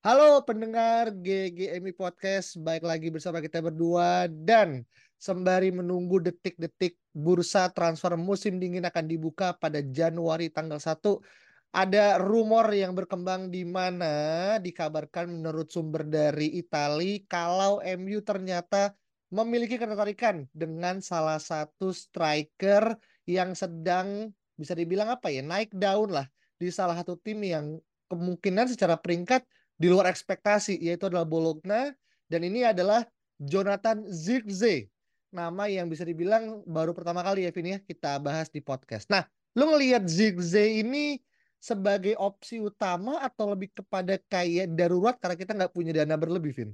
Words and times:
Halo 0.00 0.40
pendengar 0.48 1.12
GGMI 1.12 1.92
Podcast, 1.92 2.56
baik 2.56 2.88
lagi 2.88 3.12
bersama 3.12 3.36
kita 3.36 3.60
berdua 3.60 4.32
dan 4.32 4.80
sembari 5.20 5.68
menunggu 5.68 6.24
detik-detik 6.24 6.96
bursa 7.12 7.68
transfer 7.68 8.16
musim 8.16 8.56
dingin 8.56 8.88
akan 8.88 9.04
dibuka 9.04 9.52
pada 9.60 9.84
Januari 9.84 10.48
tanggal 10.48 10.80
1 10.80 11.04
ada 11.76 12.16
rumor 12.16 12.72
yang 12.72 12.96
berkembang 12.96 13.52
di 13.52 13.68
mana 13.68 14.56
dikabarkan 14.64 15.36
menurut 15.36 15.68
sumber 15.68 16.08
dari 16.08 16.48
Italia 16.56 17.20
kalau 17.28 17.84
MU 17.84 18.24
ternyata 18.24 18.96
memiliki 19.28 19.76
ketertarikan 19.76 20.48
dengan 20.56 21.04
salah 21.04 21.36
satu 21.36 21.92
striker 21.92 22.96
yang 23.28 23.52
sedang 23.52 24.32
bisa 24.56 24.72
dibilang 24.72 25.12
apa 25.12 25.28
ya 25.28 25.44
naik 25.44 25.76
daun 25.76 26.08
lah 26.08 26.24
di 26.56 26.72
salah 26.72 26.96
satu 26.96 27.20
tim 27.20 27.44
yang 27.44 27.76
kemungkinan 28.08 28.64
secara 28.64 28.96
peringkat 28.96 29.44
di 29.80 29.88
luar 29.88 30.12
ekspektasi 30.12 30.76
yaitu 30.76 31.08
adalah 31.08 31.24
Bologna 31.24 31.88
dan 32.28 32.44
ini 32.44 32.68
adalah 32.68 33.08
Jonathan 33.40 34.04
Zirkzee 34.12 34.92
nama 35.30 35.70
yang 35.70 35.86
bisa 35.86 36.02
dibilang 36.02 36.60
baru 36.66 36.90
pertama 36.90 37.22
kali 37.22 37.46
ya 37.46 37.54
Vin 37.54 37.72
ya 37.74 37.78
kita 37.80 38.18
bahas 38.18 38.50
di 38.50 38.58
podcast. 38.58 39.06
Nah, 39.08 39.24
lu 39.54 39.70
ngelihat 39.70 40.04
Zirkzee 40.04 40.82
ini 40.82 41.22
sebagai 41.62 42.18
opsi 42.18 42.58
utama 42.58 43.22
atau 43.22 43.54
lebih 43.54 43.70
kepada 43.70 44.18
kayak 44.26 44.74
darurat 44.74 45.14
karena 45.16 45.36
kita 45.38 45.52
nggak 45.54 45.72
punya 45.72 45.92
dana 45.94 46.18
berlebih, 46.18 46.52
Vin? 46.52 46.70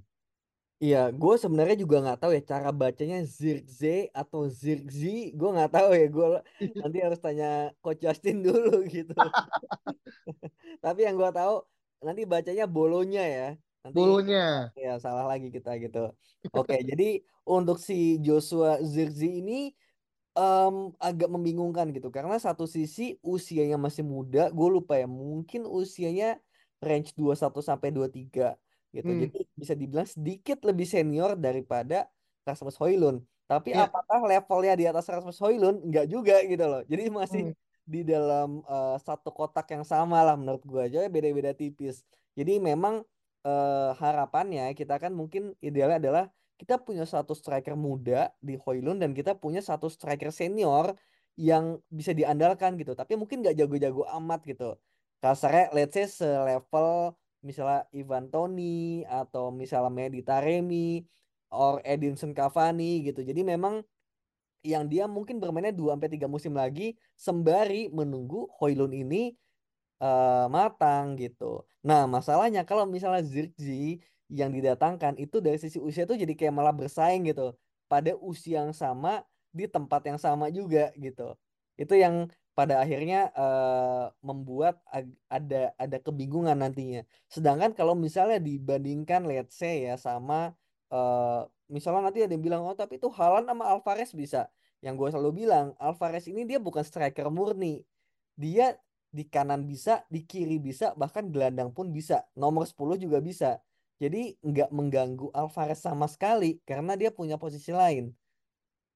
Iya, 0.76 1.08
gue 1.08 1.34
sebenarnya 1.40 1.76
juga 1.80 2.04
nggak 2.04 2.20
tahu 2.20 2.32
ya 2.36 2.42
cara 2.44 2.68
bacanya 2.68 3.24
Zirkze 3.24 4.12
atau 4.12 4.44
Zirkzi, 4.44 5.32
gue 5.32 5.50
nggak 5.56 5.72
tahu 5.72 5.90
ya. 5.92 6.06
Gue 6.08 6.26
nanti 6.80 6.98
harus 7.00 7.20
tanya 7.20 7.72
Coach 7.80 8.04
Justin 8.04 8.44
dulu 8.44 8.84
gitu. 8.88 9.12
Tapi 10.84 11.00
yang 11.04 11.16
gue 11.16 11.30
tahu 11.32 11.64
nanti 12.06 12.22
bacanya 12.22 12.64
Bolonya 12.70 13.22
ya. 13.26 13.48
Nanti 13.82 13.96
Bolonya. 13.98 14.70
Ya 14.78 14.96
salah 15.02 15.26
lagi 15.26 15.50
kita 15.50 15.74
gitu. 15.82 16.14
Oke, 16.54 16.74
jadi 16.90 17.22
untuk 17.42 17.78
si 17.82 18.22
Joshua 18.22 18.78
Zirkzi 18.82 19.42
ini 19.42 19.74
um, 20.38 20.94
agak 21.02 21.28
membingungkan 21.30 21.90
gitu 21.90 22.08
karena 22.14 22.36
satu 22.38 22.64
sisi 22.70 23.18
usianya 23.22 23.76
masih 23.80 24.04
muda, 24.06 24.50
gue 24.54 24.68
lupa 24.70 24.94
ya, 25.00 25.06
mungkin 25.10 25.66
usianya 25.66 26.38
range 26.82 27.16
21 27.18 27.62
sampai 27.64 27.88
23 27.90 28.54
gitu. 28.94 29.10
Hmm. 29.10 29.20
Jadi 29.26 29.38
bisa 29.56 29.74
dibilang 29.74 30.08
sedikit 30.08 30.58
lebih 30.64 30.86
senior 30.86 31.34
daripada 31.36 32.06
Rasmus 32.46 32.78
Højlund. 32.78 33.26
Tapi 33.46 33.74
Ya. 33.74 33.86
apakah 33.86 34.26
levelnya 34.26 34.74
di 34.74 34.84
atas 34.90 35.06
Rasmus 35.06 35.38
Højlund? 35.38 35.78
Enggak 35.86 36.06
juga 36.10 36.36
gitu 36.42 36.64
loh. 36.66 36.82
Jadi 36.86 37.02
masih 37.10 37.42
Hmm. 37.50 37.65
Di 37.86 38.02
dalam 38.02 38.66
uh, 38.66 38.98
satu 38.98 39.30
kotak 39.30 39.70
yang 39.70 39.86
sama 39.86 40.20
lah 40.26 40.34
menurut 40.34 40.62
gue 40.66 40.82
aja 40.90 41.06
beda-beda 41.06 41.54
tipis. 41.54 42.02
Jadi 42.34 42.58
memang 42.58 43.06
uh, 43.46 43.90
harapannya 43.96 44.74
kita 44.74 44.98
kan 44.98 45.14
mungkin 45.14 45.54
idealnya 45.62 46.02
adalah 46.02 46.24
kita 46.58 46.82
punya 46.82 47.06
satu 47.06 47.32
striker 47.32 47.78
muda 47.78 48.34
di 48.42 48.58
Højlund 48.58 48.98
dan 48.98 49.14
kita 49.14 49.38
punya 49.38 49.62
satu 49.62 49.86
striker 49.86 50.34
senior 50.34 50.98
yang 51.38 51.78
bisa 51.92 52.10
diandalkan 52.10 52.74
gitu. 52.80 52.98
Tapi 52.98 53.14
mungkin 53.14 53.44
nggak 53.44 53.54
jago-jago 53.54 54.02
amat 54.18 54.40
gitu. 54.44 54.74
Kasarnya 55.22 55.70
let's 55.72 55.94
say 55.94 56.08
selevel 56.10 57.14
misalnya 57.44 57.86
Ivan 57.94 58.26
Toni 58.32 59.06
atau 59.06 59.54
misalnya 59.54 59.92
Mehdi 59.92 60.26
Taremi 60.26 61.06
or 61.54 61.78
Edinson 61.86 62.34
Cavani 62.34 63.06
gitu. 63.06 63.22
Jadi 63.22 63.46
memang 63.46 63.84
yang 64.66 64.90
dia 64.90 65.06
mungkin 65.06 65.38
bermainnya 65.38 65.70
2 65.70 65.94
sampai 65.94 66.10
3 66.10 66.26
musim 66.26 66.52
lagi 66.58 66.98
sembari 67.14 67.86
menunggu 67.94 68.50
Højlund 68.58 68.90
ini 68.92 69.38
uh, 70.02 70.50
matang 70.50 71.14
gitu. 71.14 71.62
Nah, 71.86 72.04
masalahnya 72.10 72.66
kalau 72.66 72.84
misalnya 72.84 73.22
Zirkzee 73.22 74.02
yang 74.26 74.50
didatangkan 74.50 75.14
itu 75.22 75.38
dari 75.38 75.54
sisi 75.62 75.78
usia 75.78 76.02
tuh 76.02 76.18
jadi 76.18 76.34
kayak 76.34 76.50
malah 76.50 76.74
bersaing 76.74 77.30
gitu 77.30 77.54
pada 77.86 78.18
usia 78.18 78.66
yang 78.66 78.74
sama 78.74 79.22
di 79.54 79.70
tempat 79.70 80.02
yang 80.10 80.18
sama 80.18 80.50
juga 80.50 80.90
gitu. 80.98 81.38
Itu 81.78 81.94
yang 81.94 82.26
pada 82.56 82.80
akhirnya 82.80 83.30
uh, 83.36 84.08
membuat 84.24 84.80
ada 85.28 85.76
ada 85.76 85.98
kebingungan 86.00 86.56
nantinya. 86.56 87.04
Sedangkan 87.28 87.76
kalau 87.76 87.92
misalnya 87.92 88.40
dibandingkan 88.40 89.28
let's 89.28 89.60
say 89.60 89.86
ya 89.86 89.94
sama 90.00 90.56
uh, 90.90 91.44
misalnya 91.68 92.10
nanti 92.10 92.24
ada 92.24 92.32
yang 92.32 92.44
bilang 92.44 92.62
oh 92.64 92.74
tapi 92.74 92.96
itu 92.96 93.12
Haaland 93.12 93.46
sama 93.46 93.64
Alvarez 93.68 94.10
bisa. 94.16 94.48
Yang 94.84 94.94
gue 95.00 95.08
selalu 95.16 95.32
bilang 95.46 95.66
Alvarez 95.80 96.28
ini 96.28 96.44
dia 96.44 96.60
bukan 96.60 96.84
striker 96.84 97.28
murni. 97.32 97.84
Dia 98.36 98.76
di 99.08 99.24
kanan 99.24 99.64
bisa, 99.64 100.04
di 100.12 100.26
kiri 100.28 100.60
bisa, 100.60 100.92
bahkan 100.92 101.32
gelandang 101.32 101.72
pun 101.72 101.88
bisa. 101.88 102.28
Nomor 102.36 102.68
10 102.68 103.00
juga 103.00 103.18
bisa. 103.24 103.60
Jadi 103.96 104.36
nggak 104.44 104.68
mengganggu 104.76 105.32
Alvarez 105.32 105.80
sama 105.80 106.04
sekali 106.04 106.60
karena 106.68 106.92
dia 107.00 107.08
punya 107.08 107.40
posisi 107.40 107.72
lain. 107.72 108.12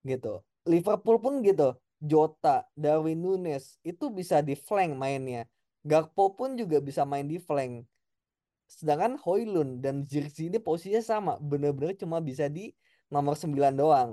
Gitu. 0.04 0.44
Liverpool 0.68 1.16
pun 1.16 1.40
gitu. 1.40 1.72
Jota, 2.00 2.64
Darwin 2.72 3.20
Nunes 3.20 3.76
itu 3.84 4.08
bisa 4.08 4.40
di 4.40 4.56
flank 4.56 4.96
mainnya. 4.96 5.44
Gakpo 5.84 6.36
pun 6.36 6.56
juga 6.56 6.80
bisa 6.80 7.04
main 7.08 7.24
di 7.24 7.40
flank. 7.40 7.84
Sedangkan 8.68 9.20
Hoylund 9.20 9.84
dan 9.84 10.04
Zirkzee 10.04 10.48
ini 10.48 10.60
posisinya 10.60 11.02
sama, 11.02 11.32
bener-bener 11.40 11.96
cuma 11.96 12.20
bisa 12.20 12.46
di 12.48 12.72
nomor 13.12 13.34
9 13.34 13.74
doang. 13.74 14.10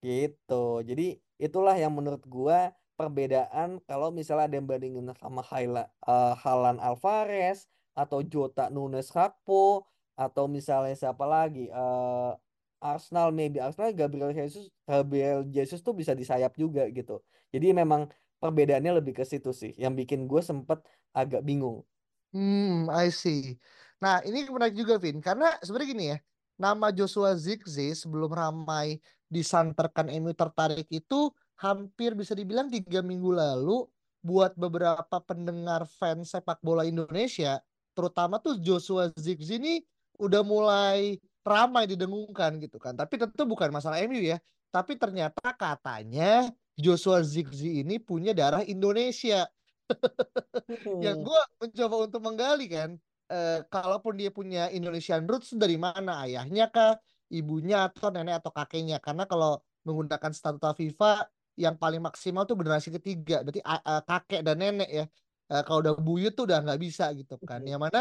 Gitu. 0.00 0.64
Jadi 0.84 1.20
itulah 1.36 1.76
yang 1.76 1.92
menurut 1.92 2.24
gua 2.24 2.72
perbedaan 2.96 3.80
kalau 3.88 4.12
misalnya 4.12 4.44
ada 4.48 4.56
yang 4.60 4.68
bandingin 4.68 5.08
sama 5.16 5.40
Hayla, 5.40 5.88
uh, 6.04 6.36
Halan 6.36 6.76
Alvarez 6.84 7.64
atau 7.96 8.20
Jota 8.20 8.68
Nunes 8.68 9.08
Gakpo 9.08 9.88
atau 10.20 10.44
misalnya 10.44 10.92
siapa 10.92 11.24
lagi 11.24 11.72
uh, 11.72 12.36
Arsenal 12.80 13.32
maybe 13.32 13.56
Arsenal 13.56 13.92
Gabriel 13.96 14.32
Jesus 14.36 14.68
Gabriel 14.84 15.48
Jesus 15.48 15.80
tuh 15.80 15.96
bisa 15.96 16.12
disayap 16.12 16.52
juga 16.60 16.88
gitu. 16.92 17.24
Jadi 17.52 17.72
memang 17.72 18.08
perbedaannya 18.40 19.00
lebih 19.00 19.16
ke 19.16 19.24
situ 19.24 19.52
sih. 19.52 19.72
Yang 19.76 20.04
bikin 20.04 20.28
gue 20.28 20.40
sempet 20.44 20.84
agak 21.16 21.40
bingung. 21.44 21.84
Hmm 22.32 22.88
I 22.92 23.08
see. 23.12 23.56
Nah 24.00 24.20
ini 24.24 24.48
menarik 24.48 24.76
juga 24.76 24.96
Vin. 25.00 25.20
Karena 25.24 25.56
sebenarnya 25.60 25.88
gini 25.88 26.04
ya 26.12 26.18
nama 26.60 26.92
Joshua 26.92 27.32
Zirkzee 27.32 27.96
sebelum 27.96 28.28
ramai 28.28 29.00
disanterkan 29.32 30.12
MU 30.20 30.36
tertarik 30.36 30.84
itu 30.92 31.32
hampir 31.56 32.12
bisa 32.12 32.36
dibilang 32.36 32.68
tiga 32.68 33.00
minggu 33.00 33.32
lalu 33.32 33.88
buat 34.20 34.52
beberapa 34.52 35.16
pendengar 35.24 35.88
fans 35.88 36.36
sepak 36.36 36.60
bola 36.60 36.84
Indonesia 36.84 37.56
terutama 37.96 38.36
tuh 38.36 38.60
Joshua 38.60 39.08
Zirkzee 39.16 39.56
ini 39.56 39.74
udah 40.20 40.44
mulai 40.44 41.16
ramai 41.40 41.88
didengungkan 41.88 42.60
gitu 42.60 42.76
kan. 42.76 42.94
Tapi 42.94 43.16
tentu 43.16 43.48
bukan 43.48 43.72
masalah 43.72 44.00
MU 44.04 44.20
ya. 44.20 44.36
Tapi 44.70 44.94
ternyata 44.94 45.50
katanya 45.56 46.52
Joshua 46.78 47.24
Zirkzee 47.24 47.82
ini 47.82 47.98
punya 47.98 48.36
darah 48.36 48.62
Indonesia. 48.62 49.48
Yang 51.04 51.18
gue 51.26 51.40
mencoba 51.58 51.96
untuk 52.06 52.20
menggali 52.22 52.66
kan. 52.70 52.90
Eh, 53.30 53.62
kalaupun 53.70 54.18
dia 54.18 54.34
punya 54.34 54.66
Indonesian 54.74 55.22
roots 55.22 55.54
dari 55.54 55.78
mana 55.78 56.26
ayahnya 56.26 56.66
kah, 56.66 56.98
ibunya 57.30 57.86
atau 57.86 58.10
nenek 58.10 58.42
atau 58.42 58.50
kakeknya. 58.50 58.98
Karena 58.98 59.22
kalau 59.22 59.62
menggunakan 59.86 60.34
statuta 60.34 60.74
FIFA 60.74 61.30
yang 61.54 61.78
paling 61.78 62.02
maksimal 62.02 62.42
tuh 62.42 62.58
generasi 62.58 62.90
ketiga, 62.90 63.46
berarti 63.46 63.62
kakek 64.02 64.42
dan 64.42 64.58
nenek 64.58 64.90
ya. 64.90 65.06
Uh, 65.50 65.62
kalau 65.62 65.78
udah 65.82 65.94
buyut 65.98 66.34
tuh 66.34 66.46
udah 66.50 66.58
nggak 66.58 66.80
bisa 66.82 67.14
gitu 67.14 67.38
kan. 67.46 67.62
Yang 67.62 67.80
mana 67.86 68.00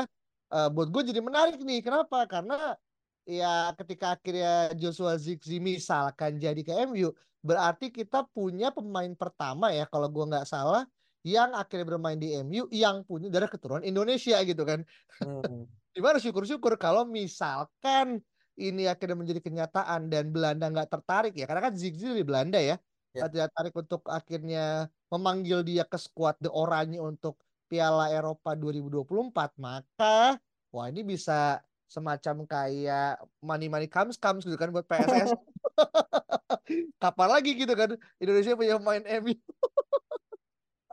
uh, 0.49 0.69
buat 0.73 0.89
gue 0.89 1.13
jadi 1.13 1.21
menarik 1.21 1.61
nih. 1.61 1.85
Kenapa? 1.85 2.25
Karena 2.25 2.73
ya 3.29 3.69
ketika 3.77 4.17
akhirnya 4.17 4.73
Joshua 4.73 5.13
Zirkzee 5.13 5.61
misalkan 5.61 6.41
jadi 6.41 6.61
ke 6.65 6.73
MU, 6.89 7.13
berarti 7.45 7.93
kita 7.93 8.25
punya 8.33 8.73
pemain 8.73 9.13
pertama 9.13 9.69
ya 9.69 9.85
kalau 9.85 10.09
gue 10.09 10.25
nggak 10.25 10.49
salah 10.49 10.89
yang 11.27 11.51
akhirnya 11.51 11.85
bermain 11.87 12.15
di 12.15 12.31
MU 12.39 12.71
yang 12.71 13.03
punya 13.03 13.27
darah 13.27 13.51
keturunan 13.51 13.83
Indonesia 13.83 14.39
gitu 14.43 14.63
kan. 14.63 14.83
Hmm. 15.19 15.67
Gimana 15.95 16.21
syukur-syukur 16.21 16.79
kalau 16.79 17.03
misalkan 17.03 18.23
ini 18.59 18.87
akhirnya 18.87 19.17
menjadi 19.17 19.41
kenyataan 19.43 20.11
dan 20.11 20.31
Belanda 20.35 20.67
nggak 20.67 20.91
tertarik 20.91 21.33
ya 21.35 21.47
karena 21.47 21.71
kan 21.71 21.73
Zirkzee 21.79 22.11
di 22.11 22.27
Belanda 22.27 22.59
ya, 22.59 22.75
ya. 23.15 23.27
tidak 23.31 23.51
tertarik 23.51 23.73
untuk 23.75 24.03
akhirnya 24.05 24.91
memanggil 25.07 25.63
dia 25.63 25.87
ke 25.87 25.95
skuad 25.95 26.35
The 26.43 26.51
Oranye 26.51 26.99
untuk 26.99 27.39
Piala 27.71 28.11
Eropa 28.11 28.53
2024 28.59 29.55
maka 29.63 30.35
wah 30.75 30.85
ini 30.91 31.07
bisa 31.07 31.63
semacam 31.89 32.45
kayak 32.45 33.17
money 33.41 33.65
money 33.71 33.89
comes 33.89 34.19
comes 34.19 34.45
gitu 34.45 34.59
kan 34.59 34.69
buat 34.69 34.85
PSS. 34.85 35.33
Kapan 37.01 37.27
lagi 37.31 37.51
gitu 37.57 37.73
kan 37.73 37.95
Indonesia 38.21 38.53
punya 38.53 38.77
pemain 38.77 39.03
MU. 39.23 39.33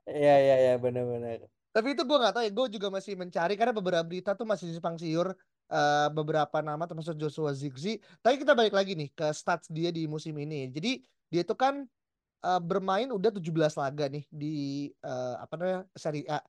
Iya 0.07 0.35
iya 0.39 0.55
iya 0.63 0.73
benar-benar. 0.79 1.51
Tapi 1.75 1.93
itu 1.93 2.03
gue 2.07 2.17
nggak 2.17 2.35
tahu 2.35 2.45
ya. 2.47 2.53
Gue 2.55 2.67
juga 2.71 2.89
masih 2.89 3.19
mencari 3.19 3.55
karena 3.59 3.75
beberapa 3.75 4.07
berita 4.07 4.33
tuh 4.39 4.47
masih 4.47 4.71
simpang 4.71 4.97
siur 4.97 5.35
uh, 5.69 6.09
beberapa 6.15 6.63
nama 6.63 6.87
termasuk 6.87 7.19
Joshua 7.19 7.51
Zigzi. 7.53 7.99
Tapi 8.23 8.41
kita 8.41 8.55
balik 8.55 8.73
lagi 8.73 8.95
nih 8.95 9.11
ke 9.13 9.27
stats 9.35 9.67
dia 9.69 9.91
di 9.91 10.07
musim 10.07 10.33
ini. 10.39 10.71
Jadi 10.71 11.03
dia 11.29 11.43
itu 11.43 11.53
kan 11.59 11.85
uh, 12.47 12.61
bermain 12.63 13.11
udah 13.11 13.35
17 13.35 13.77
laga 13.77 14.07
nih 14.07 14.25
di 14.31 14.55
uh, 15.03 15.43
apa 15.43 15.53
namanya 15.59 15.81
Serie 15.99 16.25
A. 16.31 16.41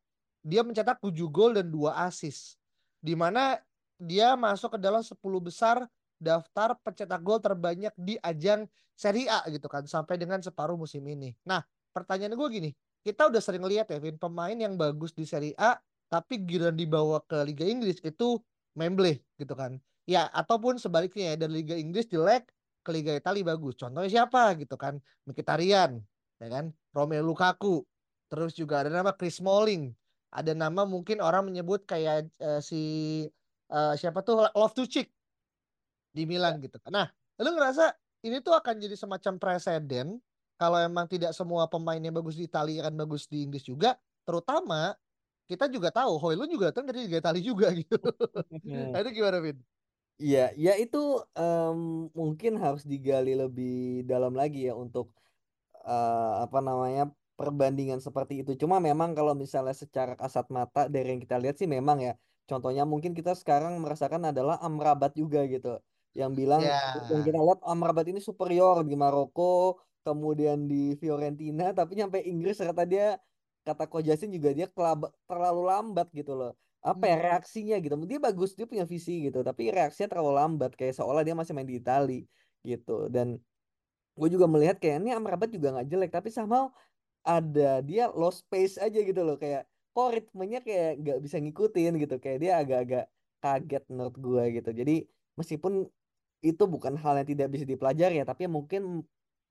Dia 0.45 0.61
mencetak 0.63 1.01
7 1.01 1.11
gol 1.27 1.57
dan 1.57 1.67
2 1.67 1.91
assist. 2.07 2.61
Di 3.01 3.17
mana 3.17 3.57
dia 3.97 4.37
masuk 4.37 4.77
ke 4.77 4.79
dalam 4.79 5.01
10 5.01 5.17
besar 5.41 5.81
daftar 6.17 6.77
pencetak 6.81 7.21
gol 7.21 7.41
terbanyak 7.41 7.93
di 7.97 8.17
ajang 8.21 8.69
Serie 8.97 9.29
A 9.29 9.45
gitu 9.49 9.65
kan 9.69 9.85
sampai 9.85 10.17
dengan 10.17 10.41
separuh 10.41 10.77
musim 10.77 11.01
ini. 11.05 11.33
Nah, 11.45 11.61
pertanyaan 11.93 12.33
gue 12.33 12.47
gini, 12.49 12.71
kita 13.07 13.31
udah 13.31 13.39
sering 13.39 13.63
lihat 13.63 13.87
ya 13.87 14.03
Vin 14.03 14.19
pemain 14.19 14.51
yang 14.51 14.75
bagus 14.75 15.15
di 15.15 15.23
Serie 15.23 15.55
A 15.55 15.79
tapi 16.11 16.43
giliran 16.43 16.75
dibawa 16.75 17.23
ke 17.23 17.39
Liga 17.47 17.63
Inggris 17.63 18.03
itu 18.03 18.43
memble 18.75 19.23
gitu 19.39 19.55
kan. 19.55 19.79
Ya 20.03 20.27
ataupun 20.35 20.75
sebaliknya 20.75 21.31
ya 21.31 21.47
dari 21.47 21.63
Liga 21.63 21.75
Inggris 21.79 22.11
jelek 22.11 22.51
ke 22.83 22.91
Liga 22.91 23.15
Italia 23.15 23.47
bagus. 23.47 23.79
Contohnya 23.79 24.11
siapa? 24.11 24.59
Gitu 24.59 24.75
kan 24.75 24.99
Mkhitaryan 25.23 26.03
ya 26.43 26.47
kan? 26.51 26.75
Romelu 26.91 27.31
Lukaku. 27.31 27.87
Terus 28.27 28.51
juga 28.59 28.83
ada 28.83 28.91
nama 28.91 29.15
Chris 29.15 29.39
Smalling. 29.39 29.95
Ada 30.27 30.51
nama 30.51 30.83
mungkin 30.83 31.23
orang 31.23 31.47
menyebut 31.47 31.87
kayak 31.87 32.27
uh, 32.43 32.59
si 32.59 33.23
uh, 33.71 33.95
siapa 33.95 34.19
tuh? 34.19 34.51
Love 34.51 34.75
to 34.75 34.83
Chick 34.83 35.07
di 36.11 36.27
Milan 36.27 36.59
gitu 36.59 36.75
kan. 36.83 36.91
Nah 36.91 37.07
lu 37.39 37.55
ngerasa 37.55 37.95
ini 38.27 38.43
tuh 38.43 38.51
akan 38.51 38.83
jadi 38.83 38.99
semacam 38.99 39.39
presiden 39.39 40.19
kalau 40.57 40.81
emang 40.81 41.05
tidak 41.05 41.31
semua 41.37 41.69
pemainnya 41.69 42.09
bagus 42.09 42.35
di 42.35 42.49
Italia 42.49 42.89
kan 42.89 42.93
bagus 42.97 43.29
di 43.29 43.45
Inggris 43.45 43.63
juga, 43.63 43.95
terutama 44.25 44.97
kita 45.47 45.71
juga 45.71 45.89
tahu 45.93 46.19
Hoylund 46.19 46.51
juga 46.51 46.75
datang 46.75 46.91
dari 46.91 47.07
Liga 47.07 47.23
Italia 47.23 47.43
juga 47.45 47.67
gitu. 47.79 47.97
nah, 48.67 48.99
itu 48.99 49.09
gimana, 49.15 49.39
Vin? 49.39 49.57
Iya, 50.17 50.49
ya 50.57 50.73
itu 50.81 51.21
um, 51.37 52.09
mungkin 52.11 52.57
harus 52.57 52.81
digali 52.83 53.37
lebih 53.37 54.01
dalam 54.09 54.33
lagi 54.33 54.65
ya 54.65 54.73
untuk 54.73 55.13
uh, 55.85 56.41
apa 56.41 56.57
namanya 56.59 57.13
perbandingan 57.37 58.01
seperti 58.01 58.41
itu. 58.41 58.57
Cuma 58.57 58.81
memang 58.81 59.13
kalau 59.13 59.37
misalnya 59.37 59.77
secara 59.77 60.17
kasat 60.17 60.49
mata 60.49 60.89
dari 60.89 61.13
yang 61.15 61.21
kita 61.21 61.37
lihat 61.37 61.55
sih 61.61 61.69
memang 61.69 62.01
ya. 62.01 62.13
Contohnya 62.49 62.83
mungkin 62.83 63.13
kita 63.13 63.37
sekarang 63.37 63.77
merasakan 63.77 64.33
adalah 64.33 64.57
Amrabat 64.57 65.13
juga 65.13 65.45
gitu. 65.45 65.77
Yang 66.17 66.31
bilang 66.33 66.61
yeah. 66.65 66.97
yang 67.13 67.21
kita 67.21 67.37
lihat 67.37 67.59
Amrabat 67.61 68.09
ini 68.09 68.17
superior 68.17 68.81
di 68.81 68.97
Maroko, 68.97 69.77
kemudian 70.07 70.71
di 70.71 70.95
Fiorentina 70.95 71.75
tapi 71.75 71.99
nyampe 71.99 72.23
Inggris 72.23 72.63
kata 72.63 72.87
dia 72.87 73.19
kata 73.67 73.83
Kojasin 73.91 74.31
juga 74.31 74.55
dia 74.55 74.71
terlalu 75.27 75.61
lambat 75.67 76.07
gitu 76.15 76.39
loh. 76.39 76.55
Apa 76.79 77.03
ya 77.11 77.17
hmm. 77.19 77.25
reaksinya 77.27 77.75
gitu. 77.83 77.95
Dia 78.07 78.19
bagus 78.23 78.55
dia 78.55 78.63
punya 78.63 78.87
visi 78.87 79.27
gitu 79.27 79.43
tapi 79.43 79.67
reaksinya 79.75 80.07
terlalu 80.15 80.31
lambat. 80.39 80.71
Kayak 80.79 81.03
seolah 81.03 81.27
dia 81.27 81.35
masih 81.35 81.51
main 81.51 81.67
di 81.67 81.83
Itali 81.83 82.23
gitu. 82.63 83.11
Dan 83.11 83.35
gue 84.15 84.29
juga 84.31 84.47
melihat 84.47 84.79
kayak 84.79 85.03
ini 85.03 85.11
Amrabat 85.11 85.51
juga 85.51 85.75
nggak 85.75 85.87
jelek 85.91 86.11
tapi 86.15 86.29
sama 86.31 86.71
ada 87.27 87.83
dia 87.83 88.07
lost 88.15 88.47
space 88.47 88.79
aja 88.79 88.99
gitu 89.03 89.21
loh. 89.27 89.35
Kayak 89.35 89.67
kok 89.91 90.15
ritmenya 90.15 90.63
kayak 90.63 91.03
nggak 91.03 91.19
bisa 91.19 91.35
ngikutin 91.43 91.91
gitu. 91.99 92.15
Kayak 92.23 92.39
dia 92.39 92.51
agak-agak 92.63 93.05
kaget 93.43 93.83
menurut 93.91 94.15
gue 94.15 94.43
gitu. 94.63 94.69
Jadi 94.71 94.95
meskipun 95.35 95.91
itu 96.41 96.63
bukan 96.69 96.93
hal 96.95 97.17
yang 97.17 97.27
tidak 97.27 97.47
bisa 97.49 97.65
dipelajari 97.65 98.21
ya 98.21 98.25
tapi 98.27 98.45
mungkin 98.45 99.01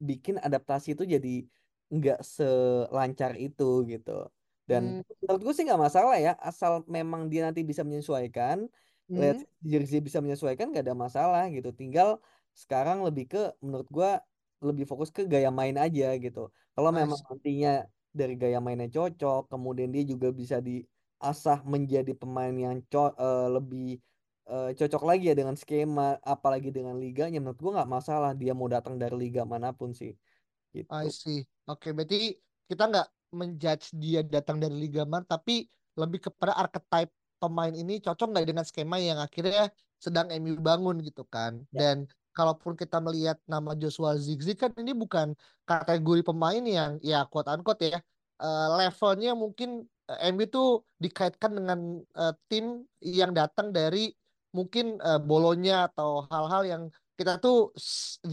bikin 0.00 0.36
adaptasi 0.40 0.92
itu 0.98 1.04
jadi 1.04 1.44
nggak 1.86 2.20
selancar 2.20 3.38
itu 3.38 3.86
gitu 3.86 4.26
dan 4.66 5.00
hmm. 5.00 5.22
menurut 5.22 5.42
gue 5.46 5.54
sih 5.54 5.64
nggak 5.64 5.82
masalah 5.86 6.18
ya 6.18 6.34
asal 6.42 6.82
memang 6.90 7.30
dia 7.30 7.46
nanti 7.46 7.62
bisa 7.62 7.86
menyesuaikan 7.86 8.66
hmm. 9.06 9.16
lihat 9.16 9.38
jersey 9.62 10.02
bisa 10.02 10.18
menyesuaikan 10.18 10.74
nggak 10.74 10.84
ada 10.90 10.98
masalah 10.98 11.46
gitu 11.54 11.70
tinggal 11.70 12.18
sekarang 12.58 13.06
lebih 13.06 13.30
ke 13.30 13.42
menurut 13.62 13.86
gue 13.86 14.10
lebih 14.64 14.88
fokus 14.88 15.14
ke 15.14 15.22
gaya 15.28 15.52
main 15.54 15.78
aja 15.78 16.16
gitu 16.18 16.50
kalau 16.74 16.90
memang 16.90 17.20
nantinya 17.30 17.86
dari 18.10 18.34
gaya 18.34 18.58
mainnya 18.58 18.88
cocok 18.88 19.52
kemudian 19.52 19.92
dia 19.92 20.02
juga 20.02 20.32
bisa 20.32 20.58
diasah 20.58 21.62
menjadi 21.68 22.16
pemain 22.16 22.52
yang 22.52 22.80
co 22.88 23.12
uh, 23.14 23.52
lebih 23.52 24.00
uh, 24.50 24.70
cocok 24.72 25.02
lagi 25.04 25.30
ya 25.30 25.36
dengan 25.36 25.54
skema 25.58 26.18
apalagi 26.22 26.70
dengan 26.70 26.96
liganya 26.98 27.38
menurut 27.42 27.58
gua 27.58 27.72
nggak 27.82 27.90
masalah 27.90 28.32
dia 28.32 28.52
mau 28.54 28.66
datang 28.70 28.96
dari 28.96 29.14
liga 29.14 29.42
mana 29.42 29.74
pun 29.74 29.92
sih 29.92 30.14
gitu. 30.76 30.90
I 30.92 31.08
see. 31.08 31.42
Oke, 31.66 31.88
okay, 31.88 31.90
berarti 31.96 32.18
kita 32.68 32.84
nggak 32.90 33.08
menjudge 33.34 33.86
dia 33.96 34.20
datang 34.22 34.62
dari 34.62 34.76
liga 34.76 35.02
mana 35.08 35.24
tapi 35.24 35.66
lebih 35.96 36.28
kepada 36.30 36.52
archetype 36.54 37.10
pemain 37.40 37.72
ini 37.72 38.00
cocok 38.00 38.32
nggak 38.32 38.46
dengan 38.48 38.64
skema 38.64 38.96
yang 39.00 39.20
akhirnya 39.20 39.72
sedang 39.96 40.28
MU 40.40 40.60
bangun 40.60 41.00
gitu 41.00 41.24
kan. 41.26 41.64
Ya. 41.72 41.92
Dan 41.92 41.96
kalaupun 42.36 42.76
kita 42.76 43.00
melihat 43.00 43.40
nama 43.48 43.72
Joshua 43.72 44.12
Zigzi 44.20 44.52
kan 44.52 44.68
ini 44.76 44.92
bukan 44.92 45.32
kategori 45.64 46.20
pemain 46.20 46.60
yang 46.60 47.00
ya 47.00 47.24
quote 47.24 47.48
unquote 47.48 47.96
ya 47.96 47.98
uh, 48.44 48.76
levelnya 48.76 49.32
mungkin 49.32 49.88
uh, 50.12 50.20
MU 50.32 50.44
tuh 50.44 50.84
dikaitkan 51.00 51.56
dengan 51.56 52.04
uh, 52.12 52.36
tim 52.52 52.84
yang 53.00 53.32
datang 53.32 53.72
dari 53.72 54.12
mungkin 54.58 54.84
uh, 55.08 55.20
bolonya 55.28 55.74
atau 55.92 56.24
hal-hal 56.32 56.62
yang 56.72 56.82
kita 57.18 57.32
tuh 57.44 57.72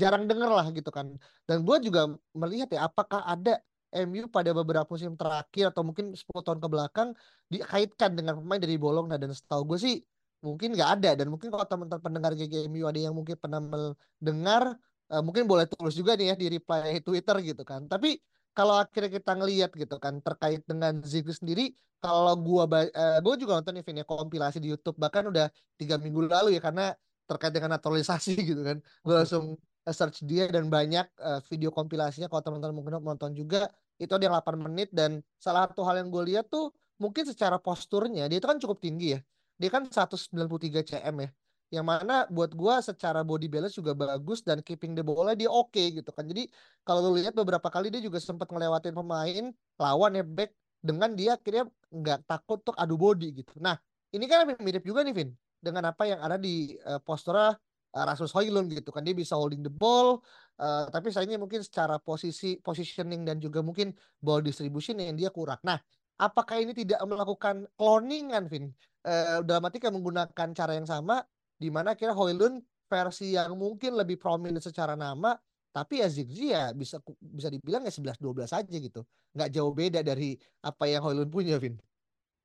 jarang 0.01 0.23
denger 0.29 0.49
lah 0.57 0.67
gitu 0.77 0.89
kan. 0.97 1.07
Dan 1.47 1.57
gue 1.67 1.77
juga 1.87 2.01
melihat 2.35 2.67
ya 2.75 2.79
apakah 2.87 3.21
ada 3.23 3.59
MU 3.93 4.25
pada 4.27 4.51
beberapa 4.51 4.89
musim 4.89 5.13
terakhir 5.13 5.69
atau 5.71 5.85
mungkin 5.85 6.17
10 6.17 6.41
tahun 6.45 6.59
ke 6.63 6.67
belakang 6.73 7.09
dikaitkan 7.53 8.17
dengan 8.17 8.41
pemain 8.41 8.61
dari 8.65 8.75
Bologna 8.81 9.15
dan 9.21 9.31
setahu 9.31 9.75
gue 9.75 9.79
sih 9.85 9.95
mungkin 10.43 10.75
nggak 10.75 10.89
ada 10.99 11.09
dan 11.23 11.27
mungkin 11.31 11.47
kalau 11.53 11.63
teman-teman 11.63 12.03
pendengar 12.03 12.31
GGMU 12.35 12.83
ada 12.83 12.99
yang 12.99 13.15
mungkin 13.15 13.39
pernah 13.39 13.63
mendengar 13.63 14.75
uh, 15.13 15.21
mungkin 15.23 15.47
boleh 15.47 15.69
tulis 15.71 15.95
juga 15.95 16.19
nih 16.19 16.33
ya 16.33 16.35
di 16.35 16.47
reply 16.57 16.99
Twitter 17.05 17.35
gitu 17.45 17.63
kan. 17.63 17.87
Tapi 17.87 18.19
kalau 18.53 18.77
akhirnya 18.77 19.11
kita 19.17 19.31
ngelihat 19.33 19.71
gitu 19.73 19.97
kan 19.97 20.21
terkait 20.21 20.61
dengan 20.69 21.01
Ziggy 21.01 21.33
sendiri 21.33 21.65
kalau 22.03 22.35
gua 22.37 22.63
uh, 22.69 23.19
gua 23.23 23.35
juga 23.39 23.57
nonton 23.59 23.79
nih 23.79 24.03
ya 24.03 24.05
kompilasi 24.05 24.57
di 24.61 24.69
YouTube 24.71 24.97
bahkan 24.99 25.25
udah 25.27 25.49
tiga 25.79 25.97
minggu 25.97 26.29
lalu 26.29 26.55
ya 26.57 26.61
karena 26.61 26.93
terkait 27.25 27.53
dengan 27.55 27.75
naturalisasi 27.79 28.35
gitu 28.49 28.61
kan. 28.61 28.77
Gua 29.01 29.23
langsung 29.23 29.55
search 29.83 30.23
dia 30.23 30.47
dan 30.47 30.67
banyak 30.71 31.07
uh, 31.19 31.39
video 31.47 31.71
kompilasinya. 31.71 32.27
Kalau 32.31 32.43
teman-teman 32.43 32.75
mungkin 32.75 32.93
nonton 33.03 33.31
juga 33.35 33.67
itu 33.99 34.11
ada 34.11 34.23
yang 34.23 34.35
8 34.35 34.59
menit 34.59 34.89
dan 34.91 35.23
salah 35.39 35.67
satu 35.69 35.83
hal 35.87 36.01
yang 36.01 36.09
gue 36.09 36.23
lihat 36.33 36.49
tuh 36.49 36.73
mungkin 36.97 37.23
secara 37.29 37.61
posturnya 37.61 38.25
dia 38.31 38.39
itu 38.39 38.47
kan 38.47 38.59
cukup 38.59 38.79
tinggi 38.83 39.15
ya. 39.15 39.19
Dia 39.59 39.69
kan 39.71 39.87
193 39.87 40.83
cm 40.83 41.17
ya 41.23 41.29
yang 41.73 41.89
mana 41.89 42.29
buat 42.29 42.53
gue 42.53 42.75
secara 42.85 43.25
body 43.25 43.49
balance 43.49 43.73
juga 43.73 43.97
bagus 43.97 44.45
dan 44.45 44.61
keeping 44.61 44.93
the 44.93 45.01
bola 45.01 45.33
dia 45.33 45.49
oke 45.49 45.73
okay, 45.73 45.89
gitu 45.89 46.13
kan. 46.13 46.29
Jadi 46.29 46.45
kalau 46.85 47.09
lu 47.09 47.17
lihat 47.17 47.33
beberapa 47.33 47.65
kali 47.65 47.89
dia 47.89 47.97
juga 47.97 48.21
sempat 48.21 48.45
ngelewatin 48.53 48.93
pemain 48.93 49.45
lawan 49.81 50.11
ya 50.13 50.21
back 50.21 50.53
dengan 50.77 51.17
dia 51.17 51.33
akhirnya 51.33 51.65
nggak 51.89 52.29
takut 52.29 52.61
untuk 52.61 52.77
adu 52.77 52.93
body 52.93 53.41
gitu. 53.41 53.57
Nah 53.57 53.73
ini 54.13 54.29
kan 54.29 54.45
mirip 54.61 54.85
juga 54.85 55.01
nih 55.01 55.17
Vin 55.17 55.29
dengan 55.57 55.89
apa 55.89 56.05
yang 56.05 56.21
ada 56.21 56.37
di 56.37 56.77
uh, 56.85 57.01
postura 57.01 57.57
uh, 57.97 58.03
Rasmus 58.05 58.37
Højlund 58.37 58.69
gitu 58.69 58.93
kan. 58.93 59.01
Dia 59.01 59.17
bisa 59.17 59.33
holding 59.33 59.65
the 59.65 59.73
ball 59.73 60.21
uh, 60.61 60.85
tapi 60.93 61.09
sayangnya 61.09 61.41
mungkin 61.41 61.65
secara 61.65 61.97
posisi 61.97 62.61
positioning 62.61 63.25
dan 63.25 63.41
juga 63.41 63.65
mungkin 63.65 63.97
ball 64.21 64.45
distribution 64.45 65.01
yang 65.01 65.17
dia 65.17 65.33
kurang. 65.33 65.57
Nah 65.65 65.81
apakah 66.21 66.61
ini 66.61 66.77
tidak 66.77 67.01
melakukan 67.01 67.65
cloningan 67.81 68.45
Vin? 68.45 68.69
Uh, 69.01 69.41
dalam 69.41 69.65
arti 69.67 69.83
menggunakan 69.83 70.53
cara 70.53 70.77
yang 70.77 70.85
sama 70.87 71.25
di 71.57 71.69
mana 71.73 71.93
kira 71.97 72.11
Hoylund 72.15 72.61
versi 72.87 73.33
yang 73.33 73.57
mungkin 73.57 73.97
lebih 73.97 74.21
prominent 74.21 74.61
secara 74.61 74.93
nama 74.93 75.33
tapi 75.73 76.05
ya 76.05 76.07
Ziggy 76.07 76.53
ya 76.53 76.69
bisa 76.69 77.01
bisa 77.17 77.49
dibilang 77.49 77.81
ya 77.81 77.89
11 77.89 78.21
12 78.21 78.45
aja 78.53 78.77
gitu. 78.77 79.01
Nggak 79.33 79.49
jauh 79.49 79.73
beda 79.73 80.05
dari 80.05 80.37
apa 80.61 80.85
yang 80.85 81.01
Hoylund 81.01 81.33
punya, 81.33 81.57
Vin. 81.57 81.81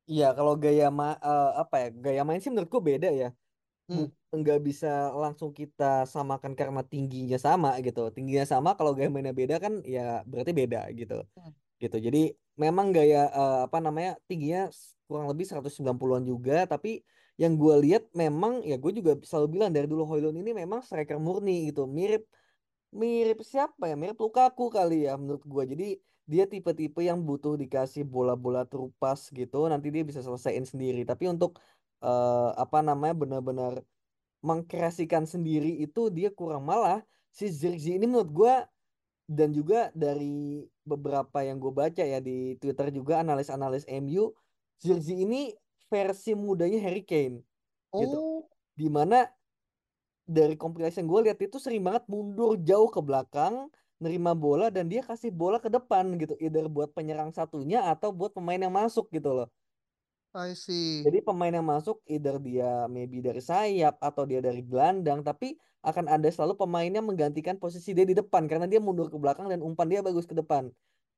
Iya, 0.09 0.33
kalau 0.33 0.57
gaya 0.57 0.88
ma 0.88 1.21
uh, 1.21 1.61
apa 1.61 1.77
ya? 1.77 1.88
Gaya 1.93 2.21
main 2.25 2.41
sih 2.41 2.49
menurutku 2.49 2.81
beda 2.81 3.12
ya. 3.12 3.29
Hmm. 3.93 4.09
Nggak 4.33 4.65
bisa 4.65 5.12
langsung 5.12 5.53
kita 5.53 6.09
samakan 6.09 6.57
karena 6.57 6.81
tingginya 6.81 7.37
sama 7.37 7.77
gitu. 7.85 8.09
Tingginya 8.17 8.49
sama 8.49 8.73
kalau 8.81 8.97
gaya 8.97 9.12
mainnya 9.12 9.37
beda 9.37 9.61
kan 9.61 9.85
ya 9.85 10.25
berarti 10.25 10.57
beda 10.57 10.88
gitu. 10.97 11.21
Hmm. 11.37 11.53
Gitu. 11.77 11.97
Jadi 12.00 12.33
memang 12.57 12.97
gaya 12.97 13.29
uh, 13.29 13.69
apa 13.69 13.77
namanya? 13.85 14.17
tingginya 14.25 14.73
kurang 15.09 15.27
lebih 15.33 15.49
190-an 15.49 16.23
juga. 16.29 16.69
Tapi 16.69 17.00
yang 17.41 17.57
gue 17.57 17.75
lihat 17.88 18.12
memang 18.12 18.61
ya 18.62 18.77
gue 18.77 18.93
juga 18.93 19.17
selalu 19.25 19.59
bilang 19.59 19.71
dari 19.73 19.87
dulu 19.88 20.05
Hoylund 20.05 20.37
ini 20.37 20.53
memang 20.53 20.85
striker 20.85 21.17
murni 21.17 21.73
gitu. 21.73 21.88
Mirip 21.88 22.29
mirip 22.93 23.41
siapa 23.43 23.88
ya? 23.88 23.97
Mirip 23.97 24.21
Lukaku 24.21 24.69
kali 24.69 25.09
ya 25.09 25.17
menurut 25.17 25.43
gue 25.43 25.65
jadi 25.73 25.88
dia 26.29 26.45
tipe-tipe 26.45 27.00
yang 27.00 27.25
butuh 27.25 27.57
dikasih 27.57 28.05
bola-bola 28.05 28.69
terupas 28.69 29.33
gitu. 29.33 29.65
Nanti 29.73 29.88
dia 29.88 30.05
bisa 30.05 30.21
selesaiin 30.21 30.69
sendiri. 30.69 31.03
Tapi 31.09 31.25
untuk 31.33 31.57
eh, 32.05 32.50
apa 32.53 32.85
namanya 32.85 33.17
benar-benar 33.17 33.81
mengkreasikan 34.45 35.25
sendiri 35.25 35.81
itu 35.81 36.12
dia 36.12 36.29
kurang. 36.31 36.69
Malah 36.69 37.00
si 37.33 37.49
Zirkzee 37.49 37.97
ini 37.97 38.07
menurut 38.07 38.31
gua 38.31 38.55
dan 39.29 39.53
juga 39.53 39.93
dari 39.93 40.65
beberapa 40.88 41.45
yang 41.45 41.61
gue 41.61 41.69
baca 41.69 42.00
ya 42.00 42.17
di 42.17 42.57
Twitter 42.57 42.88
juga 42.88 43.21
analis-analis 43.21 43.85
MU 44.00 44.33
Zirkzee 44.78 45.25
ini 45.26 45.54
versi 45.90 46.35
mudanya 46.37 46.78
Harry 46.85 47.02
Kane 47.02 47.42
gitu. 47.94 48.18
Oh, 48.18 48.47
di 48.78 48.88
mana 48.90 49.26
dari 50.28 50.54
compilation 50.61 51.08
gue 51.08 51.20
lihat 51.30 51.40
itu 51.40 51.56
sering 51.56 51.80
banget 51.82 52.04
mundur 52.06 52.61
jauh 52.61 52.92
ke 52.92 53.00
belakang 53.00 53.73
nerima 53.99 54.37
bola 54.37 54.70
dan 54.70 54.87
dia 54.87 55.02
kasih 55.02 55.35
bola 55.35 55.58
ke 55.58 55.73
depan 55.73 56.14
gitu. 56.20 56.38
Either 56.38 56.70
buat 56.70 56.92
penyerang 56.94 57.35
satunya 57.35 57.82
atau 57.88 58.14
buat 58.14 58.30
pemain 58.37 58.61
yang 58.61 58.75
masuk 58.75 59.11
gitu 59.11 59.35
loh. 59.35 59.49
I 60.37 60.52
see. 60.52 61.00
jadi 61.02 61.25
pemain 61.25 61.49
yang 61.49 61.64
masuk 61.64 62.04
either 62.04 62.37
dia 62.37 62.85
maybe 62.92 63.25
dari 63.25 63.40
sayap 63.40 63.97
atau 63.97 64.28
dia 64.28 64.44
dari 64.44 64.61
gelandang 64.61 65.25
tapi 65.25 65.56
akan 65.80 66.04
ada 66.04 66.28
selalu 66.28 66.52
pemain 66.58 66.90
yang 66.90 67.06
menggantikan 67.08 67.56
posisi 67.56 67.97
dia 67.97 68.04
di 68.04 68.12
depan 68.12 68.44
karena 68.44 68.68
dia 68.68 68.76
mundur 68.76 69.08
ke 69.08 69.16
belakang 69.16 69.49
dan 69.49 69.64
umpan 69.64 69.88
dia 69.88 70.04
bagus 70.04 70.28
ke 70.28 70.37
depan 70.37 70.68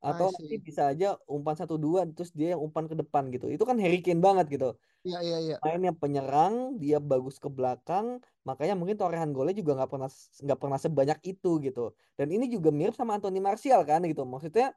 atau 0.00 0.32
nanti 0.32 0.56
bisa 0.60 0.82
aja 0.92 1.06
umpan 1.28 1.54
satu 1.60 1.76
dua 1.76 2.08
terus 2.16 2.32
dia 2.32 2.56
yang 2.56 2.62
umpan 2.66 2.88
ke 2.90 2.96
depan 2.96 3.28
gitu. 3.34 3.46
Itu 3.52 3.64
kan 3.68 3.76
Harry 3.82 4.00
Kane 4.04 4.20
banget 4.24 4.46
gitu. 4.54 4.76
Iya, 5.04 5.18
iya, 5.24 5.38
iya. 5.40 5.56
main 5.64 5.80
yang 5.80 5.96
penyerang 5.96 6.54
dia 6.80 7.00
bagus 7.00 7.36
ke 7.40 7.48
belakang 7.48 8.20
makanya 8.48 8.76
mungkin 8.76 8.96
torehan 9.00 9.32
golnya 9.36 9.56
juga 9.56 9.72
nggak 9.76 9.90
pernah 9.92 10.10
nggak 10.44 10.58
pernah 10.60 10.78
sebanyak 10.80 11.18
itu 11.24 11.50
gitu. 11.64 11.80
Dan 12.18 12.28
ini 12.32 12.48
juga 12.48 12.68
mirip 12.72 12.96
sama 12.96 13.16
Anthony 13.16 13.40
Martial 13.44 13.80
kan 13.84 14.00
gitu. 14.08 14.24
Maksudnya 14.24 14.76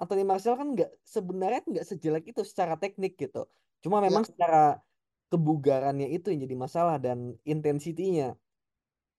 Anthony 0.00 0.24
Martial 0.26 0.54
kan 0.60 0.68
nggak 0.74 0.90
sebenarnya 1.06 1.60
nggak 1.66 1.86
sejelek 1.86 2.24
itu 2.32 2.42
secara 2.46 2.74
teknik 2.78 3.18
gitu. 3.20 3.46
Cuma 3.84 4.00
Iya, 4.00 4.06
memang 4.10 4.24
secara 4.26 4.82
kebugarannya 5.30 6.08
itu 6.14 6.30
yang 6.34 6.40
jadi 6.46 6.56
masalah 6.58 6.96
dan 7.02 7.38
intensitinya. 7.46 8.34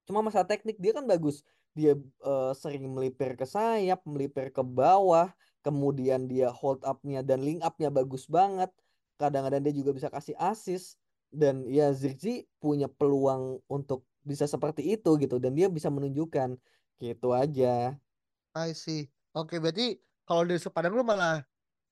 Cuma 0.08 0.20
masalah 0.26 0.48
teknik 0.50 0.78
dia 0.84 0.92
kan 0.98 1.06
bagus 1.08 1.46
dia 1.72 1.96
eh, 2.00 2.52
sering 2.56 2.88
melipir 2.92 3.36
ke 3.40 3.48
sayap 3.48 4.04
melipir 4.04 4.52
ke 4.52 4.60
bawah 4.60 5.32
kemudian 5.62 6.26
dia 6.26 6.50
hold 6.50 6.82
up-nya 6.84 7.22
dan 7.22 7.46
link 7.46 7.62
up-nya 7.62 7.94
bagus 7.94 8.26
banget. 8.26 8.70
Kadang-kadang 9.22 9.62
dia 9.62 9.74
juga 9.74 9.94
bisa 9.94 10.10
kasih 10.10 10.36
assist. 10.42 10.98
Dan 11.32 11.64
ya 11.72 11.96
Zirkzee 11.96 12.44
punya 12.60 12.92
peluang 12.92 13.64
untuk 13.72 14.04
bisa 14.26 14.44
seperti 14.50 15.00
itu 15.00 15.16
gitu. 15.22 15.40
Dan 15.40 15.56
dia 15.56 15.72
bisa 15.72 15.88
menunjukkan 15.88 16.60
gitu 17.00 17.32
aja. 17.32 17.96
I 18.58 18.76
see. 18.76 19.08
Oke, 19.32 19.62
berarti 19.64 19.96
kalau 20.28 20.44
dari 20.44 20.60
sudut 20.60 20.76
pandang 20.76 20.98
lu 20.98 21.08
malah 21.08 21.40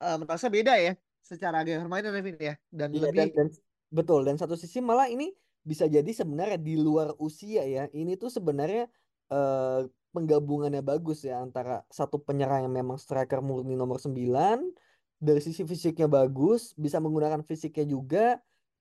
eh, 0.04 0.18
merasa 0.20 0.52
beda 0.52 0.76
ya 0.76 0.98
secara 1.24 1.64
gaya 1.64 1.80
permainan 1.80 2.12
ya? 2.36 2.60
Dan 2.68 2.92
Iya 2.92 3.00
dan 3.08 3.14
lebih 3.16 3.32
dan 3.38 3.48
betul. 3.94 4.28
Dan 4.28 4.36
satu 4.36 4.60
sisi 4.60 4.84
malah 4.84 5.08
ini 5.08 5.32
bisa 5.64 5.88
jadi 5.88 6.10
sebenarnya 6.10 6.60
di 6.60 6.76
luar 6.76 7.16
usia 7.22 7.64
ya. 7.64 7.88
Ini 7.96 8.20
tuh 8.20 8.34
sebenarnya 8.34 8.92
eh, 9.34 9.80
penggabungannya 10.14 10.82
bagus 10.82 11.22
ya 11.26 11.42
antara 11.46 11.86
satu 11.94 12.18
penyerang 12.22 12.66
yang 12.66 12.74
memang 12.74 12.98
striker 12.98 13.40
murni 13.46 13.78
nomor 13.78 14.02
9 14.02 14.74
dari 15.22 15.42
sisi 15.44 15.62
fisiknya 15.68 16.08
bagus 16.10 16.74
bisa 16.80 16.98
menggunakan 17.04 17.44
fisiknya 17.46 17.86
juga 17.86 18.40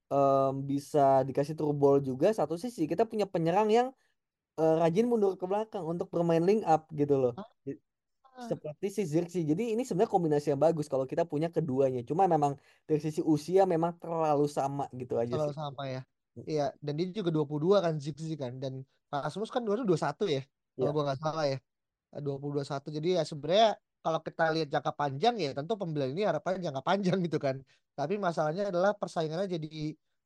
em, 0.08 0.52
bisa 0.64 1.26
dikasih 1.28 1.54
true 1.58 1.74
ball 1.76 1.98
juga. 2.00 2.32
Satu 2.32 2.54
sisi 2.56 2.86
kita 2.88 3.04
punya 3.04 3.26
penyerang 3.28 3.68
yang 3.68 3.88
eh, 4.60 4.74
rajin 4.82 5.06
mundur 5.10 5.36
ke 5.40 5.44
belakang 5.50 5.84
untuk 5.84 6.08
bermain 6.14 6.42
link 6.42 6.62
up 6.66 6.88
gitu 6.94 7.14
loh. 7.18 7.34
Ah, 8.38 8.46
seperti 8.46 8.86
si 8.94 9.02
Zirkzee 9.02 9.42
jadi 9.42 9.74
ini 9.74 9.82
sebenarnya 9.82 10.14
kombinasi 10.14 10.54
yang 10.54 10.62
bagus 10.62 10.86
kalau 10.86 11.04
kita 11.10 11.26
punya 11.26 11.50
keduanya. 11.50 12.06
Cuma 12.06 12.30
memang 12.30 12.54
dari 12.86 13.02
sisi 13.02 13.18
usia 13.18 13.66
memang 13.66 13.98
terlalu 13.98 14.46
sama 14.46 14.86
gitu 14.94 15.18
aja 15.18 15.34
kalau 15.34 15.50
sih. 15.50 15.58
sama 15.58 15.84
ya. 15.90 16.02
Iya, 16.46 16.64
dan 16.84 16.92
dia 16.98 17.06
juga 17.10 17.30
22 17.32 17.78
kan 17.82 17.94
Zigzi 17.98 18.34
kan 18.38 18.52
dan 18.62 18.84
Rasmus 19.08 19.50
kan 19.50 19.62
2021 19.64 20.28
ya. 20.28 20.42
Kalau 20.76 20.90
ya 20.90 20.94
gua 20.94 21.02
nggak 21.10 21.20
salah 21.20 21.44
ya. 21.48 21.58
Eh, 22.14 22.20
2021. 22.22 22.88
Jadi 22.92 23.08
ya 23.16 23.22
sebenarnya 23.24 23.68
kalau 24.04 24.20
kita 24.22 24.44
lihat 24.54 24.68
jangka 24.70 24.92
panjang 24.94 25.34
ya 25.42 25.50
tentu 25.56 25.74
pembelian 25.74 26.12
ini 26.14 26.22
harapannya 26.28 26.60
jangka 26.62 26.82
panjang 26.84 27.18
gitu 27.26 27.38
kan. 27.40 27.56
Tapi 27.98 28.14
masalahnya 28.20 28.70
adalah 28.70 28.92
persaingannya 28.94 29.48
jadi 29.58 29.68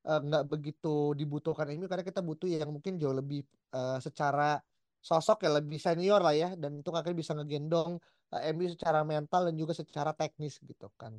eh, 0.09 0.21
nggak 0.27 0.45
begitu 0.53 1.15
dibutuhkan 1.17 1.69
ini 1.73 1.85
karena 1.91 2.05
kita 2.05 2.21
butuh 2.21 2.49
yang 2.51 2.71
mungkin 2.75 2.99
jauh 3.01 3.15
lebih 3.17 3.41
eh, 3.73 3.99
secara 4.03 4.59
sosok 5.03 5.43
ya 5.43 5.51
lebih 5.59 5.83
senior 5.83 6.23
lah 6.23 6.35
ya 6.35 6.55
dan 6.55 6.79
itu 6.79 6.91
akhirnya 6.95 7.19
bisa 7.19 7.33
ngegendong 7.35 7.99
eh, 8.35 8.51
MU 8.55 8.67
secara 8.71 9.03
mental 9.03 9.51
dan 9.51 9.55
juga 9.59 9.73
secara 9.75 10.11
teknis 10.15 10.59
gitu 10.63 10.87
kan. 11.01 11.19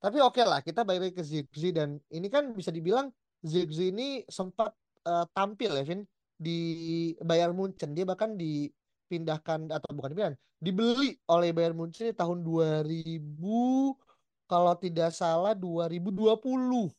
Tapi 0.00 0.18
oke 0.20 0.42
lah, 0.44 0.60
kita 0.60 0.84
balik 0.84 1.16
ke 1.16 1.22
Zigzi 1.24 1.72
dan 1.72 1.96
ini 2.12 2.28
kan 2.28 2.52
bisa 2.52 2.70
dibilang 2.70 3.08
Zigzi 3.42 3.90
ini 3.90 4.22
sempat 4.28 4.72
eh, 5.06 5.26
tampil 5.32 5.72
ya, 5.76 5.84
Vin, 5.84 6.02
di 6.36 6.58
Bayern 7.24 7.56
Munchen. 7.56 7.96
Dia 7.96 8.04
bahkan 8.04 8.36
dipindahkan 8.36 9.72
atau 9.72 9.90
bukan 9.96 10.12
dipindahkan, 10.12 10.38
dibeli 10.60 11.16
oleh 11.28 11.50
Bayern 11.56 11.76
Munchen 11.76 12.12
di 12.12 12.16
tahun 12.16 12.44
2000 12.44 13.96
kalau 14.46 14.74
tidak 14.78 15.10
salah 15.16 15.56
2020. 15.56 16.92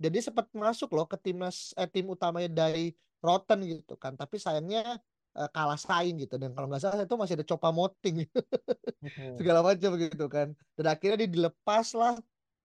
Dan 0.00 0.08
dia 0.16 0.22
sempat 0.24 0.48
masuk 0.56 0.96
loh 0.96 1.04
ke 1.04 1.18
timnas 1.20 1.76
eh, 1.76 1.84
tim 1.84 2.08
utamanya 2.08 2.48
dari 2.48 2.96
Rotten 3.20 3.60
gitu 3.68 4.00
kan. 4.00 4.16
Tapi 4.16 4.40
sayangnya 4.40 4.96
eh, 5.36 5.50
kalah 5.54 5.78
saing 5.78 6.16
gitu 6.18 6.34
dan 6.40 6.50
kalau 6.54 6.66
nggak 6.66 6.82
salah 6.82 7.02
itu 7.06 7.16
masih 7.18 7.34
ada 7.38 7.46
Copa 7.46 7.70
Moting 7.70 8.26
segala 9.38 9.60
macam 9.62 9.90
gitu 9.98 10.26
kan. 10.26 10.54
Dan 10.74 10.86
akhirnya 10.90 11.26
dia 11.26 11.30
dilepas 11.30 11.86
lah 11.94 12.14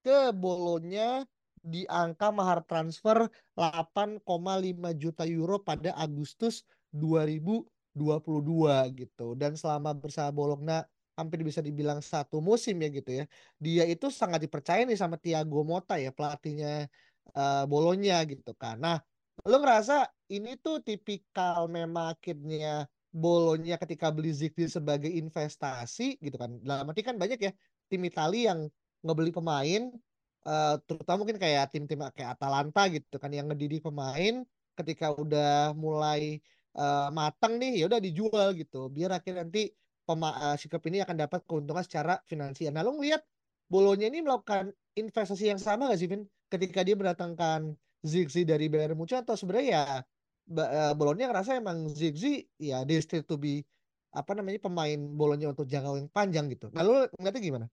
ke 0.05 0.31
Bolonya 0.33 1.25
di 1.65 1.81
angka 1.89 2.29
mahar 2.29 2.61
transfer 2.61 3.25
8,5 3.57 4.21
juta 4.93 5.25
euro 5.25 5.57
pada 5.57 5.97
Agustus 5.97 6.61
2022 6.93 7.65
gitu. 9.01 9.33
Dan 9.33 9.57
selama 9.57 9.97
bersama 9.97 10.29
Bologna 10.29 10.85
hampir 11.17 11.41
bisa 11.41 11.63
dibilang 11.63 12.03
satu 12.05 12.37
musim 12.37 12.77
ya 12.77 12.89
gitu 12.93 13.11
ya. 13.23 13.25
Dia 13.57 13.83
itu 13.89 14.13
sangat 14.13 14.45
dipercaya 14.45 14.85
nih 14.85 14.99
sama 14.99 15.17
Thiago 15.17 15.65
Motta 15.65 15.97
ya 15.97 16.13
pelatihnya 16.13 16.85
eh, 17.33 17.63
Bolonya 17.65 18.21
gitu 18.29 18.53
kan. 18.53 18.77
Nah, 18.77 19.01
lu 19.43 19.57
ngerasa 19.57 20.14
ini 20.29 20.57
tuh 20.59 20.81
tipikal 20.81 21.69
memang 21.69 22.15
akhirnya 22.17 22.89
Bolonya 23.15 23.79
ketika 23.79 24.11
beli 24.11 24.35
Ziggy 24.35 24.67
sebagai 24.67 25.07
investasi 25.07 26.19
gitu 26.19 26.35
kan. 26.35 26.59
Dalam 26.59 26.91
arti 26.91 26.99
kan 26.99 27.15
banyak 27.15 27.39
ya 27.39 27.51
tim 27.87 28.03
Italia 28.03 28.51
yang 28.51 28.67
ngebeli 29.05 29.31
pemain 29.31 29.81
eh, 30.43 30.75
terutama 30.83 31.23
mungkin 31.23 31.39
kayak 31.39 31.71
tim-tim 31.71 32.03
kayak 32.11 32.35
Atalanta 32.35 32.91
gitu 32.91 33.15
kan 33.15 33.31
yang 33.31 33.47
ngedidik 33.47 33.87
pemain 33.87 34.43
ketika 34.75 35.15
udah 35.15 35.71
mulai 35.79 36.43
eh, 36.75 37.07
matang 37.15 37.55
nih 37.55 37.79
ya 37.79 37.83
udah 37.87 38.01
dijual 38.03 38.51
gitu 38.59 38.91
biar 38.91 39.15
akhirnya 39.15 39.47
nanti 39.47 39.71
pema 40.03 40.29
eh, 40.51 40.55
si 40.59 40.67
ini 40.67 40.99
akan 41.01 41.15
dapat 41.23 41.39
keuntungan 41.47 41.83
secara 41.87 42.19
finansial. 42.27 42.75
Nah, 42.75 42.83
lo 42.83 42.99
ngeliat 42.99 43.23
Bolonya 43.65 44.13
ini 44.13 44.21
melakukan 44.21 44.69
investasi 44.93 45.49
yang 45.49 45.57
sama 45.57 45.89
gak 45.89 45.97
sih 45.97 46.05
Vin 46.05 46.29
ketika 46.53 46.85
dia 46.85 46.93
mendatangkan 46.93 47.73
Zirkzee 48.05 48.45
dari 48.45 48.69
Bayern 48.69 48.93
Munchen 48.93 49.25
atau 49.25 49.33
sebenarnya 49.33 49.67
ya 49.73 49.85
Eh, 50.45 50.93
Bolonya 50.97 51.25
ngerasa 51.29 51.57
emang 51.57 51.89
Zigzi 51.89 52.45
ya 52.61 52.85
destined 52.85 53.25
to 53.25 53.35
be 53.41 53.65
apa 54.13 54.31
namanya 54.37 54.59
pemain 54.61 54.99
Bolonya 55.17 55.47
untuk 55.53 55.65
jangka 55.65 55.89
yang 56.01 56.09
panjang 56.13 56.45
gitu. 56.53 56.69
Nah 56.73 56.81
lu 56.85 56.91
ngeliatnya 57.17 57.41
gimana? 57.41 57.67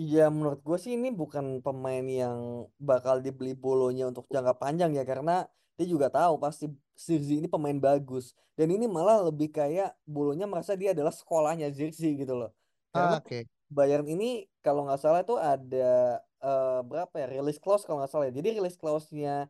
Iya, 0.00 0.20
menurut 0.32 0.60
gue 0.64 0.76
sih 0.80 0.92
ini 0.96 1.08
bukan 1.12 1.60
pemain 1.60 2.00
yang 2.20 2.38
bakal 2.80 3.20
dibeli 3.20 3.52
bolonya 3.52 4.08
untuk 4.08 4.24
jangka 4.32 4.56
panjang 4.56 4.90
ya 4.96 5.04
karena 5.04 5.44
dia 5.76 5.86
juga 5.92 6.08
tahu 6.08 6.40
pasti 6.40 6.64
Zirkzee 6.96 7.36
ini 7.40 7.48
pemain 7.52 7.76
bagus 7.76 8.32
dan 8.56 8.68
ini 8.72 8.84
malah 8.88 9.20
lebih 9.28 9.48
kayak 9.52 9.96
bolonya 10.08 10.44
merasa 10.48 10.72
dia 10.80 10.96
adalah 10.96 11.12
sekolahnya 11.12 11.68
Zirkzee 11.76 12.16
gitu 12.16 12.32
loh. 12.40 12.50
Karena 12.96 13.16
Ah, 13.16 13.20
Oke. 13.20 13.46
Bayern 13.68 14.06
ini 14.08 14.48
kalau 14.64 14.88
nggak 14.88 15.00
salah 15.04 15.20
itu 15.24 15.36
ada 15.36 16.20
eh, 16.44 16.80
berapa 16.88 17.14
ya 17.20 17.26
release 17.36 17.60
clause 17.60 17.84
kalau 17.84 18.00
nggak 18.00 18.12
salah 18.12 18.24
ya. 18.28 18.34
Jadi 18.40 18.48
release 18.56 18.78
clause-nya 18.80 19.48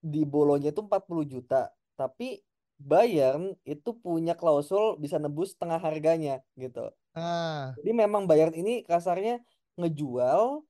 di 0.00 0.24
bolonya 0.24 0.72
itu 0.72 0.80
40 0.80 1.24
juta, 1.28 1.70
tapi 1.96 2.40
Bayern 2.80 3.52
itu 3.68 3.92
punya 3.92 4.32
klausul 4.32 4.96
bisa 4.96 5.20
nebus 5.20 5.52
setengah 5.52 5.76
harganya 5.76 6.40
gitu. 6.56 6.88
Ah, 7.12 7.76
Jadi 7.76 7.90
memang 7.92 8.24
Bayern 8.24 8.56
ini 8.56 8.80
kasarnya 8.88 9.44
ngejual 9.76 10.64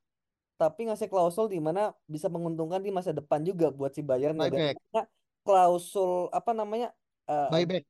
tapi 0.61 0.85
ngasih 0.91 1.09
klausul 1.09 1.49
di 1.49 1.57
mana 1.57 1.97
bisa 2.05 2.29
menguntungkan 2.29 2.85
di 2.85 2.93
masa 2.93 3.17
depan 3.17 3.41
juga 3.41 3.73
buat 3.73 3.97
si 3.97 4.05
dan 4.05 4.37
buyback, 4.37 4.77
karena 4.77 5.03
klausul 5.41 6.29
apa 6.37 6.53
namanya 6.53 6.93
eh, 7.25 7.49
buyback. 7.49 7.85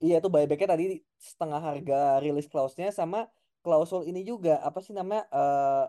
iya 0.00 0.16
itu 0.16 0.28
buybacknya 0.32 0.68
tadi 0.72 0.84
setengah 1.20 1.60
harga 1.60 2.24
rilis 2.24 2.48
clause-nya 2.48 2.88
sama 2.88 3.28
klausul 3.60 4.08
ini 4.08 4.24
juga. 4.24 4.56
Apa 4.64 4.80
sih 4.80 4.96
namanya 4.96 5.28
eh, 5.28 5.84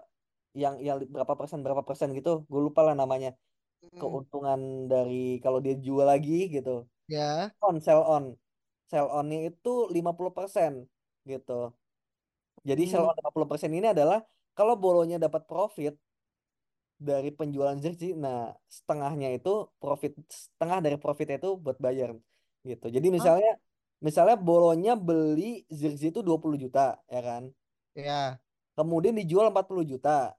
yang 0.59 0.75
yang 0.83 0.97
berapa 1.07 1.33
persen 1.39 1.63
berapa 1.63 1.83
persen 1.87 2.11
gitu. 2.11 2.43
Gue 2.51 2.59
lupa 2.59 2.83
lah 2.83 2.97
namanya 2.97 3.37
keuntungan 3.99 4.59
dari 4.91 5.15
kalau 5.43 5.59
dia 5.65 5.75
jual 5.85 6.05
lagi 6.13 6.33
gitu. 6.55 6.69
Ya. 7.07 7.51
on 7.65 7.75
sell 7.85 8.01
on. 8.13 8.25
Sell 8.91 9.07
onnya 9.17 9.37
itu 9.49 9.69
50% 9.95 10.73
gitu. 11.31 11.51
Jadi 12.69 12.83
sell 12.91 13.03
Hmm, 13.03 13.09
on 13.09 13.15
50% 13.19 13.71
ini 13.77 13.87
adalah 13.95 14.19
kalau 14.57 14.73
bolonya 14.83 15.17
dapat 15.25 15.41
profit 15.49 15.93
dari 16.99 17.29
penjualan 17.39 17.77
jersey 17.83 18.11
nah 18.23 18.51
setengahnya 18.77 19.27
itu 19.37 19.49
profit 19.81 20.11
setengah 20.27 20.77
dari 20.85 20.97
profitnya 21.03 21.35
itu 21.41 21.49
buat 21.63 21.77
Bayern 21.79 22.17
gitu. 22.69 22.85
Jadi 22.95 23.07
ah, 23.15 23.15
misalnya 23.17 23.49
misalnya 24.07 24.35
bolonya 24.47 24.91
beli 25.07 25.43
jersey 25.71 26.11
itu 26.11 26.19
20 26.27 26.57
juta 26.63 26.99
ya 27.07 27.19
kan? 27.27 27.43
Ya, 27.95 28.39
kemudian 28.77 29.15
dijual 29.19 29.45
40 29.51 29.83
juta. 29.91 30.33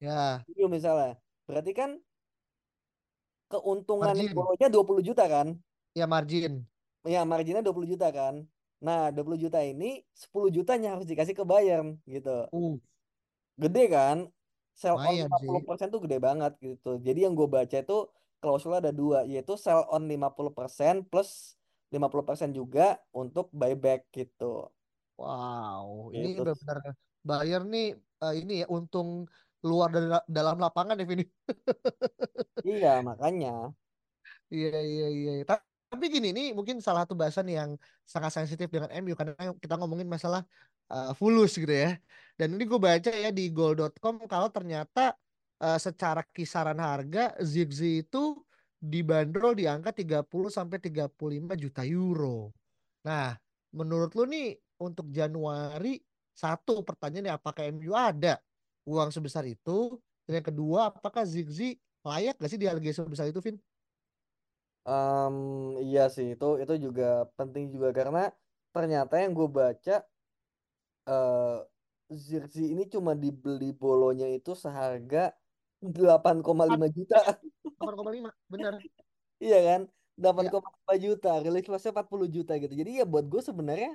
Ya. 0.00 0.46
itu 0.50 0.62
misalnya 0.76 1.08
berarti 1.48 1.72
kan 1.80 1.90
keuntungannya 3.48 4.30
Margin, 4.30 4.36
bolonya 4.36 4.68
20 4.70 5.08
juta 5.08 5.24
kan? 5.28 5.48
Ya 5.94 6.06
margin. 6.08 6.64
ya 7.04 7.20
marginnya 7.28 7.60
20 7.60 7.84
juta 7.84 8.08
kan? 8.08 8.42
Nah 8.80 9.12
20 9.12 9.36
juta 9.48 9.60
ini 9.60 10.00
10 10.16 10.48
jutanya 10.50 10.96
harus 10.96 11.06
dikasih 11.06 11.36
ke 11.36 11.44
Bayern 11.44 12.00
gitu. 12.08 12.48
Uh, 12.50 12.80
gede 13.60 13.84
kan? 13.92 14.16
Sell 14.74 14.98
on 14.98 15.06
lumayan 15.06 15.30
sih. 15.38 15.48
50% 15.48 15.94
tuh 15.94 16.00
gede 16.02 16.18
banget 16.18 16.52
gitu. 16.58 16.98
Jadi 16.98 17.28
yang 17.28 17.38
gue 17.38 17.46
baca 17.46 17.76
itu 17.78 17.98
klausulnya 18.42 18.90
ada 18.90 18.92
dua 18.92 19.24
yaitu 19.24 19.54
sell 19.56 19.86
on 19.88 20.04
50% 20.04 21.06
plus 21.08 21.56
50% 21.94 22.50
juga 22.50 22.98
untuk 23.14 23.48
buyback 23.54 24.10
gitu. 24.10 24.68
Wow, 25.14 26.10
ini 26.10 26.34
gitu. 26.34 26.42
benar-benar 26.42 26.78
Bayern 27.24 27.66
nih 27.70 27.94
eh, 27.96 28.34
ini 28.34 28.54
ya 28.62 28.66
untung 28.66 29.30
luar 29.68 29.88
dari 29.94 30.06
dalam 30.36 30.56
lapangan 30.64 30.94
ya 31.00 31.04
Vini. 31.10 31.24
iya 32.70 32.88
makanya 33.08 33.48
Iya 34.54 34.68
iya 34.90 35.04
iya. 35.16 35.30
Ta- 35.48 35.64
Tapi 35.90 36.04
gini 36.14 36.28
nih 36.36 36.46
mungkin 36.58 36.76
salah 36.86 37.00
satu 37.06 37.14
bahasan 37.20 37.46
yang 37.58 37.70
sangat 38.12 38.30
sensitif 38.36 38.66
dengan 38.74 38.90
MU 38.98 39.14
karena 39.20 39.32
kita 39.62 39.74
ngomongin 39.78 40.08
masalah 40.14 40.42
uh, 40.92 41.10
fulus 41.18 41.50
gitu 41.60 41.70
ya. 41.84 41.88
Dan 42.38 42.48
ini 42.54 42.62
gue 42.70 42.80
baca 42.88 43.10
ya 43.24 43.28
di 43.38 43.42
goal.com 43.56 44.14
kalau 44.32 44.48
ternyata 44.56 45.00
uh, 45.62 45.78
secara 45.86 46.20
kisaran 46.36 46.78
harga 46.86 47.20
Zigzi 47.50 48.02
itu 48.02 48.18
dibanderol 48.92 49.52
di 49.60 49.64
angka 49.72 49.90
30 50.00 50.50
sampai 50.58 50.78
35 50.82 51.54
juta 51.62 51.80
euro. 51.86 52.50
Nah, 53.06 53.24
menurut 53.78 54.10
lu 54.18 54.22
nih 54.32 54.44
untuk 54.82 55.06
Januari 55.18 55.88
satu 56.42 56.82
pertanyaannya 56.88 57.32
apakah 57.38 57.62
MU 57.70 57.92
ada 57.94 58.42
uang 58.88 59.10
sebesar 59.14 59.44
itu? 59.48 59.98
Dan 60.28 60.40
yang 60.42 60.46
kedua, 60.50 60.88
apakah 60.92 61.24
Zigzi 61.28 61.76
layak 62.04 62.36
gak 62.40 62.50
sih 62.52 62.60
di 62.60 62.68
harga 62.68 62.90
sebesar 63.04 63.26
itu, 63.32 63.40
Vin? 63.44 63.56
Em, 64.86 65.34
iya 65.84 66.00
sih 66.14 66.26
itu 66.32 66.44
itu 66.62 66.72
juga 66.84 67.04
penting 67.38 67.64
juga 67.74 67.88
karena 67.98 68.18
ternyata 68.74 69.14
yang 69.22 69.32
gue 69.38 69.48
baca 69.58 69.92
eh 71.08 71.56
Zirkzee 72.26 72.68
ini 72.72 72.82
cuma 72.94 73.12
dibeli 73.22 73.64
bolonya 73.80 74.26
itu 74.36 74.50
seharga 74.64 75.18
8,5 75.94 76.86
juta 76.96 77.16
8,5 77.80 78.30
bener 78.52 78.74
Iya 79.44 79.56
kan? 79.68 79.80
delapan 80.22 80.46
ya 80.46 80.50
koma 80.52 80.68
lima 80.78 80.94
juta, 81.04 81.28
rilis 81.42 81.62
kelasnya 81.66 81.90
40 81.94 82.28
juta 82.36 82.52
gitu. 82.62 82.74
Jadi 82.80 82.90
ya 83.02 83.04
buat 83.12 83.26
gue 83.32 83.42
sebenarnya 83.50 83.90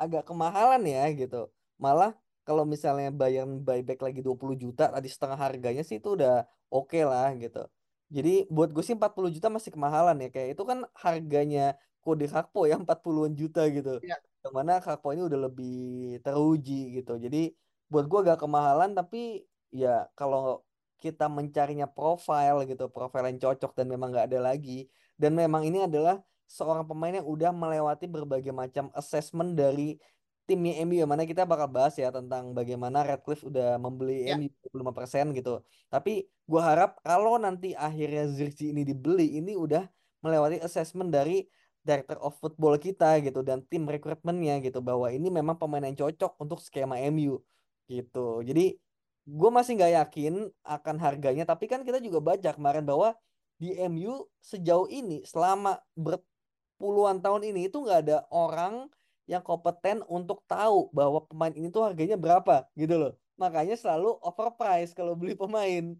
agak 0.00 0.22
kemahalan 0.28 0.82
ya 0.94 1.00
gitu. 1.20 1.36
Malah 1.84 2.10
kalau 2.48 2.64
misalnya 2.64 3.12
Bayern 3.12 3.60
buyback 3.60 4.00
lagi 4.00 4.20
20 4.24 4.56
juta 4.56 4.88
tadi 4.88 5.08
setengah 5.12 5.36
harganya 5.36 5.84
sih 5.84 6.00
itu 6.00 6.16
udah 6.16 6.48
oke 6.72 6.96
lah 7.04 7.36
gitu. 7.36 7.60
Jadi 8.08 8.48
buat 8.48 8.72
gue 8.72 8.80
sih 8.80 8.96
40 8.96 9.28
juta 9.28 9.52
masih 9.52 9.68
kemahalan 9.76 10.16
ya. 10.24 10.28
Kayak 10.32 10.48
itu 10.56 10.62
kan 10.64 10.78
harganya 10.96 11.76
Kode 12.00 12.24
Gakpo 12.24 12.64
ya 12.64 12.80
40-an 12.80 13.36
juta 13.36 13.68
gitu. 13.68 14.00
ya 14.00 14.16
Yang 14.40 14.54
mana 14.56 14.80
Gakpo 14.80 15.12
ini 15.12 15.28
udah 15.28 15.40
lebih 15.44 15.76
teruji 16.24 16.96
gitu. 16.96 17.20
Jadi 17.20 17.52
buat 17.92 18.08
gue 18.08 18.18
agak 18.24 18.40
kemahalan 18.40 18.96
tapi 18.96 19.44
ya 19.68 20.08
kalau 20.16 20.64
kita 21.04 21.28
mencarinya 21.28 21.84
profile 21.84 22.64
gitu, 22.64 22.88
profile 22.88 23.28
yang 23.28 23.38
cocok 23.44 23.76
dan 23.76 23.86
memang 23.92 24.08
nggak 24.08 24.32
ada 24.32 24.40
lagi 24.40 24.88
dan 25.20 25.36
memang 25.36 25.68
ini 25.68 25.84
adalah 25.84 26.16
seorang 26.48 26.88
pemain 26.88 27.12
yang 27.12 27.28
udah 27.28 27.52
melewati 27.52 28.08
berbagai 28.08 28.56
macam 28.56 28.88
assessment 28.96 29.52
dari 29.52 30.00
timnya 30.48 30.80
MU 30.88 30.96
yang 30.96 31.10
mana 31.12 31.28
kita 31.28 31.44
bakal 31.44 31.68
bahas 31.68 31.92
ya 32.00 32.08
tentang 32.08 32.56
bagaimana 32.56 33.04
Radcliffe 33.04 33.44
udah 33.44 33.76
membeli 33.76 34.24
ya 34.24 34.40
MU 34.40 34.48
25% 34.72 35.36
gitu. 35.36 35.60
Tapi 35.92 36.24
gua 36.48 36.72
harap 36.72 36.90
kalau 37.04 37.36
nanti 37.36 37.76
akhirnya 37.76 38.24
Zirkzee 38.32 38.72
ini 38.72 38.88
dibeli 38.88 39.36
ini 39.36 39.52
udah 39.52 39.84
melewati 40.24 40.64
assessment 40.64 41.12
dari 41.12 41.44
director 41.84 42.16
of 42.24 42.32
football 42.40 42.80
kita 42.80 43.20
gitu 43.20 43.44
dan 43.44 43.60
tim 43.68 43.84
rekrutmennya 43.84 44.64
gitu 44.64 44.80
bahwa 44.80 45.12
ini 45.12 45.28
memang 45.28 45.60
pemain 45.60 45.84
yang 45.84 45.96
cocok 45.96 46.40
untuk 46.40 46.58
skema 46.64 46.96
MU 47.12 47.44
gitu. 47.86 48.40
Jadi 48.40 48.80
gue 49.28 49.50
masih 49.52 49.76
nggak 49.76 49.92
yakin 50.04 50.34
akan 50.64 50.96
harganya 50.96 51.44
tapi 51.44 51.68
kan 51.68 51.84
kita 51.84 52.00
juga 52.00 52.24
baca 52.24 52.50
kemarin 52.56 52.88
bahwa 52.88 53.12
di 53.60 53.76
MU 53.84 54.24
sejauh 54.40 54.88
ini 54.88 55.20
selama 55.28 55.76
berpuluhan 55.92 57.20
tahun 57.20 57.52
ini 57.52 57.68
itu 57.68 57.84
nggak 57.84 58.00
ada 58.08 58.18
orang 58.32 58.88
yang 59.28 59.44
kompeten 59.44 60.00
untuk 60.08 60.40
tahu 60.48 60.88
bahwa 60.90 61.20
pemain 61.28 61.52
ini 61.52 61.68
tuh 61.68 61.84
harganya 61.84 62.16
berapa 62.16 62.64
gitu 62.72 62.96
loh. 62.96 63.12
Makanya 63.36 63.76
selalu 63.76 64.16
overprice 64.24 64.96
kalau 64.96 65.12
beli 65.12 65.36
pemain. 65.36 65.92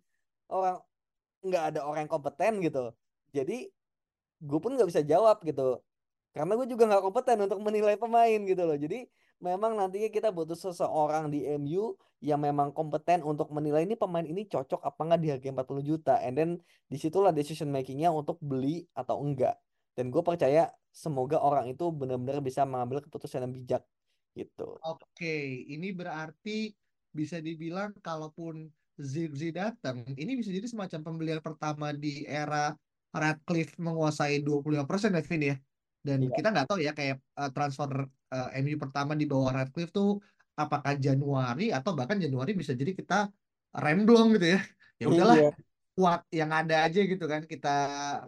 Orang 0.48 0.80
nggak 1.44 1.64
ada 1.76 1.80
orang 1.84 2.08
yang 2.08 2.12
kompeten 2.12 2.64
gitu. 2.64 2.90
Jadi 3.36 3.68
gue 4.40 4.58
pun 4.58 4.72
nggak 4.72 4.88
bisa 4.88 5.04
jawab 5.04 5.44
gitu. 5.44 5.76
Karena 6.32 6.56
gue 6.56 6.66
juga 6.72 6.88
nggak 6.88 7.04
kompeten 7.04 7.38
untuk 7.44 7.60
menilai 7.60 8.00
pemain 8.00 8.40
gitu 8.48 8.62
loh. 8.64 8.80
Jadi 8.80 9.04
memang 9.44 9.76
nantinya 9.76 10.08
kita 10.08 10.32
butuh 10.32 10.56
seseorang 10.56 11.28
di 11.28 11.44
MU 11.60 11.94
yang 12.24 12.40
memang 12.40 12.74
kompeten 12.74 13.22
untuk 13.22 13.52
menilai 13.54 13.86
ini 13.86 13.94
pemain 13.94 14.24
ini 14.24 14.48
cocok 14.48 14.82
apa 14.82 15.00
nggak 15.04 15.20
di 15.20 15.28
harga 15.36 15.48
40 15.52 15.84
juta. 15.84 16.14
And 16.24 16.34
then 16.34 16.50
di 16.88 16.96
situlah 16.96 17.30
decision 17.30 17.68
makingnya 17.68 18.08
untuk 18.08 18.40
beli 18.40 18.88
atau 18.96 19.20
enggak. 19.20 19.60
Dan 19.92 20.08
gue 20.08 20.22
percaya 20.24 20.72
semoga 20.98 21.38
orang 21.38 21.70
itu 21.70 21.84
benar-benar 21.94 22.42
bisa 22.42 22.66
mengambil 22.66 22.98
keputusan 23.06 23.46
yang 23.46 23.54
bijak 23.54 23.82
gitu. 24.34 24.74
oke 24.82 25.36
ini 25.70 25.94
berarti 25.94 26.74
bisa 27.14 27.38
dibilang 27.38 27.94
kalaupun 28.02 28.66
Zigzi 28.98 29.54
datang 29.54 30.02
ini 30.18 30.34
bisa 30.34 30.50
jadi 30.50 30.66
semacam 30.66 31.00
pembelian 31.06 31.38
pertama 31.38 31.94
di 31.94 32.26
era 32.26 32.74
Radcliffe 33.14 33.78
menguasai 33.78 34.42
25% 34.42 35.14
ya 35.14 35.22
Vin 35.22 35.42
ya? 35.54 35.56
Dan 36.02 36.18
Iya, 36.26 36.34
kita 36.34 36.48
nggak 36.52 36.66
tahu 36.68 36.78
ya 36.82 36.92
kayak 36.92 37.16
eh, 37.22 37.50
transfer 37.54 37.90
eh, 38.34 38.48
MU 38.62 38.76
pertama 38.76 39.12
di 39.14 39.24
bawah 39.24 39.50
Radcliffe 39.54 39.94
tuh 39.94 40.18
apakah 40.58 40.98
Januari 40.98 41.70
atau 41.70 41.94
bahkan 41.94 42.18
Januari 42.18 42.52
bisa 42.58 42.74
jadi 42.74 42.92
kita 42.92 43.30
remblong 43.78 44.34
gitu 44.36 44.58
ya? 44.58 44.60
Ya 44.98 45.06
udahlah. 45.06 45.36
Iya, 45.38 45.50
kuat 45.98 46.22
yang 46.30 46.54
ada 46.54 46.86
aja 46.86 47.02
gitu 47.02 47.26
kan 47.26 47.42
kita 47.42 47.74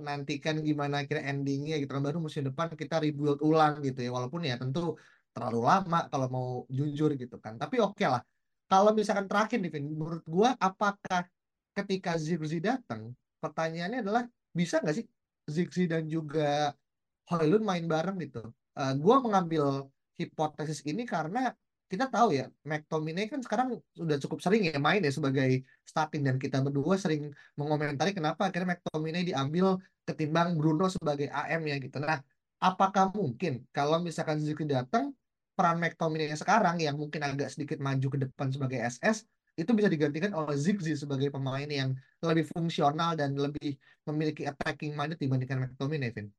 nantikan 0.02 0.58
gimana 0.58 1.06
kira 1.06 1.22
endingnya 1.22 1.78
gitu 1.78 1.94
kan. 1.94 2.02
Baru 2.02 2.18
musim 2.18 2.42
depan 2.50 2.74
kita 2.74 2.98
rebuild 2.98 3.38
ulang 3.46 3.78
gitu 3.86 4.02
ya. 4.02 4.10
Walaupun 4.10 4.42
ya 4.42 4.58
tentu 4.58 4.98
terlalu 5.30 5.60
lama 5.62 6.10
kalau 6.10 6.26
mau 6.26 6.48
jujur 6.66 7.14
gitu 7.14 7.38
kan. 7.38 7.54
Tapi 7.62 7.78
oke 7.78 8.02
lah. 8.02 8.26
Kalau 8.66 8.90
misalkan 8.90 9.30
terakhir 9.30 9.62
nih 9.62 9.70
menurut 9.78 10.26
gua 10.26 10.58
apakah 10.58 11.30
ketika 11.78 12.18
Zirkzee 12.18 12.58
datang 12.58 13.14
pertanyaannya 13.38 14.02
adalah 14.02 14.22
bisa 14.50 14.82
nggak 14.82 14.94
sih 14.98 15.06
Ziggy 15.46 15.86
dan 15.86 16.10
juga 16.10 16.74
Hoylund 17.30 17.62
main 17.62 17.86
bareng 17.86 18.18
gitu. 18.18 18.42
Uh, 18.74 18.94
gua 18.98 19.22
mengambil 19.22 19.86
hipotesis 20.18 20.82
ini 20.82 21.06
karena 21.06 21.54
kita 21.90 22.06
tahu 22.06 22.38
ya 22.38 22.46
McTominay 22.62 23.26
kan 23.26 23.42
sekarang 23.42 23.82
sudah 23.98 24.16
cukup 24.22 24.38
sering 24.38 24.62
ya 24.70 24.78
main 24.78 25.02
ya 25.02 25.10
sebagai 25.10 25.66
starting 25.82 26.22
dan 26.22 26.38
kita 26.38 26.62
berdua 26.62 26.94
sering 26.94 27.34
mengomentari 27.58 28.14
kenapa 28.14 28.46
akhirnya 28.46 28.78
McTominay 28.78 29.26
diambil 29.26 29.74
ketimbang 30.06 30.54
Bruno 30.54 30.86
sebagai 30.86 31.26
AM 31.34 31.66
ya 31.66 31.76
gitu. 31.82 31.98
Nah, 31.98 32.22
apakah 32.62 33.10
mungkin 33.10 33.66
kalau 33.74 33.98
misalkan 33.98 34.38
Ziggy 34.38 34.70
datang 34.70 35.10
peran 35.58 35.82
McTominay 35.82 36.30
sekarang 36.38 36.78
yang 36.78 36.94
mungkin 36.94 37.26
agak 37.26 37.50
sedikit 37.50 37.82
maju 37.82 38.06
ke 38.06 38.18
depan 38.22 38.48
sebagai 38.54 38.78
SS 38.80 39.26
itu 39.58 39.70
bisa 39.74 39.90
digantikan 39.90 40.30
oleh 40.32 40.54
Ziggy 40.54 40.94
sebagai 40.94 41.28
pemain 41.34 41.66
yang 41.66 41.92
lebih 42.22 42.46
fungsional 42.54 43.18
dan 43.18 43.34
lebih 43.34 43.74
memiliki 44.06 44.46
attacking 44.46 44.94
minded 44.94 45.18
dibandingkan 45.18 45.66
McTominay, 45.66 46.14
Vin? 46.14 46.30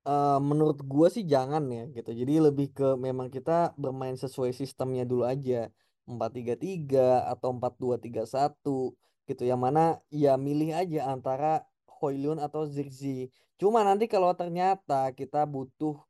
Uh, 0.00 0.40
menurut 0.40 0.80
gue 0.80 1.08
sih 1.12 1.24
jangan 1.28 1.60
ya 1.68 1.84
gitu. 1.92 2.10
Jadi 2.16 2.40
lebih 2.40 2.72
ke 2.72 2.96
memang 2.96 3.28
kita 3.28 3.76
bermain 3.76 4.16
sesuai 4.16 4.56
sistemnya 4.56 5.04
dulu 5.04 5.28
aja. 5.28 5.68
empat 6.10 6.30
tiga 6.34 6.54
tiga 6.58 7.08
atau 7.28 7.54
empat 7.54 7.76
dua 7.78 8.00
tiga 8.00 8.24
satu 8.24 8.96
gitu. 9.28 9.42
Yang 9.44 9.60
mana 9.60 9.82
ya 10.08 10.34
milih 10.40 10.72
aja 10.74 11.12
antara 11.12 11.62
Hoylund 12.00 12.40
atau 12.40 12.64
Zirzi. 12.64 13.28
Cuma 13.60 13.84
nanti 13.84 14.08
kalau 14.08 14.32
ternyata 14.32 15.12
kita 15.12 15.44
butuh 15.44 16.00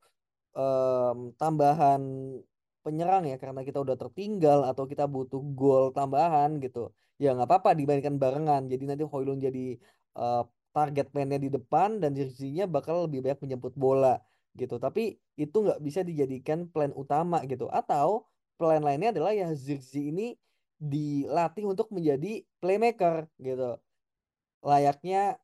um, 0.54 1.34
tambahan 1.34 2.00
penyerang 2.80 3.26
ya 3.28 3.36
karena 3.36 3.60
kita 3.66 3.82
udah 3.82 3.98
tertinggal 3.98 4.64
atau 4.64 4.86
kita 4.86 5.04
butuh 5.04 5.42
gol 5.52 5.90
tambahan 5.92 6.62
gitu. 6.62 6.94
Ya 7.20 7.34
nggak 7.34 7.50
apa-apa 7.50 7.74
dibandingkan 7.74 8.16
barengan. 8.16 8.70
Jadi 8.70 8.84
nanti 8.86 9.04
Hoylund 9.04 9.42
jadi 9.42 9.76
uh, 10.16 10.46
target 10.70 11.10
mainnya 11.14 11.38
di 11.38 11.50
depan 11.50 11.98
dan 11.98 12.14
jersinya 12.14 12.64
bakal 12.66 13.06
lebih 13.06 13.24
banyak 13.24 13.40
menjemput 13.42 13.74
bola 13.74 14.18
gitu. 14.54 14.78
Tapi 14.78 15.18
itu 15.38 15.56
nggak 15.56 15.80
bisa 15.82 16.00
dijadikan 16.06 16.66
plan 16.70 16.90
utama 16.94 17.42
gitu. 17.46 17.66
Atau 17.70 18.26
plan 18.60 18.82
lainnya 18.84 19.14
adalah 19.14 19.32
ya 19.32 19.50
jersey 19.54 20.12
ini 20.12 20.36
dilatih 20.80 21.68
untuk 21.68 21.92
menjadi 21.92 22.44
playmaker 22.58 23.28
gitu. 23.40 23.76
Layaknya 24.64 25.36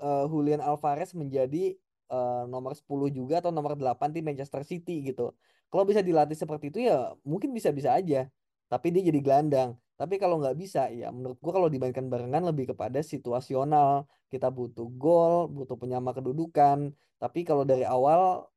uh, 0.00 0.24
Julian 0.28 0.60
Alvarez 0.60 1.12
menjadi 1.12 1.76
uh, 2.10 2.44
nomor 2.48 2.74
10 2.76 2.88
juga 3.12 3.40
atau 3.44 3.52
nomor 3.54 3.76
8 3.76 4.12
di 4.12 4.20
Manchester 4.20 4.64
City 4.66 5.04
gitu. 5.04 5.32
Kalau 5.70 5.86
bisa 5.86 6.02
dilatih 6.02 6.34
seperti 6.34 6.72
itu 6.74 6.88
ya 6.90 7.14
mungkin 7.22 7.54
bisa-bisa 7.54 7.94
aja. 7.94 8.26
Tapi 8.66 8.90
dia 8.94 9.02
jadi 9.06 9.20
gelandang. 9.22 9.78
Tapi 10.00 10.16
kalau 10.16 10.40
nggak 10.40 10.56
bisa, 10.56 10.88
ya 10.88 11.12
menurut 11.12 11.36
gua 11.44 11.60
kalau 11.60 11.68
dibandingkan 11.68 12.08
barengan 12.08 12.40
lebih 12.48 12.72
kepada 12.72 13.04
situasional. 13.04 14.08
Kita 14.32 14.48
butuh 14.48 14.88
gol, 14.96 15.52
butuh 15.52 15.76
penyama 15.76 16.16
kedudukan. 16.16 16.96
Tapi 17.20 17.44
kalau 17.44 17.68
dari 17.68 17.84
awal 17.84 18.48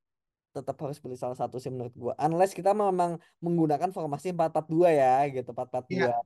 tetap 0.55 0.79
harus 0.79 1.03
pilih 1.03 1.19
salah 1.19 1.35
satu 1.35 1.59
sih 1.59 1.67
menurut 1.67 1.91
gua. 1.99 2.13
Unless 2.15 2.55
kita 2.55 2.71
memang 2.71 3.19
menggunakan 3.43 3.91
formasi 3.91 4.31
4-4-2 4.31 4.87
ya, 4.95 5.27
gitu 5.35 5.51
4-4-2. 5.51 5.99
Yeah. 5.99 6.23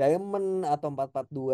Diamond 0.00 0.64
atau 0.64 0.88
4-4-2 0.96 1.36
uh, 1.36 1.52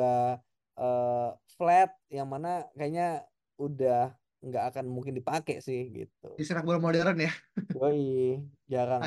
eh, 0.78 1.30
flat 1.58 1.90
yang 2.14 2.30
mana 2.30 2.62
kayaknya 2.78 3.26
udah 3.58 4.14
nggak 4.40 4.64
akan 4.70 4.86
mungkin 4.86 5.18
dipakai 5.18 5.58
sih 5.58 5.90
gitu. 5.90 6.30
Di 6.38 6.46
sepak 6.46 6.62
bola 6.62 6.78
modern 6.78 7.18
ya. 7.18 7.32
Woi, 7.74 8.38
jarang. 8.70 9.02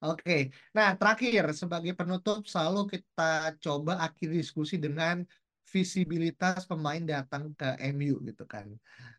Oke, 0.00 0.48
nah 0.72 0.96
terakhir 0.96 1.52
sebagai 1.52 1.92
penutup 1.92 2.48
selalu 2.48 2.88
kita 2.88 3.52
coba 3.60 4.00
akhiri 4.00 4.40
diskusi 4.40 4.80
dengan 4.80 5.20
visibilitas 5.68 6.64
pemain 6.64 7.04
datang 7.04 7.52
ke 7.52 7.76
MU 7.92 8.24
gitu 8.24 8.48
kan. 8.48 8.66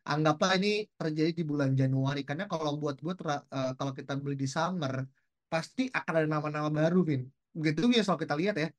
Anggaplah 0.10 0.58
ini 0.58 0.89
terjadi 0.98 1.32
di 1.38 1.44
bulan 1.46 1.78
Januari 1.78 2.26
karena 2.26 2.50
kalau 2.50 2.82
buat 2.82 2.98
gue 2.98 3.13
uh, 3.13 3.72
kalau 3.78 3.94
kita 3.94 4.17
beli 4.17 4.34
di 4.34 4.50
summer 4.50 5.06
pasti 5.46 5.86
akan 5.86 6.13
ada 6.17 6.28
nama-nama 6.28 6.70
baru, 6.74 7.06
Vin. 7.06 7.30
Begitu 7.54 7.94
ya 7.94 8.02
kalau 8.02 8.17
kita 8.17 8.36
lihat 8.41 8.56
ya 8.58 8.70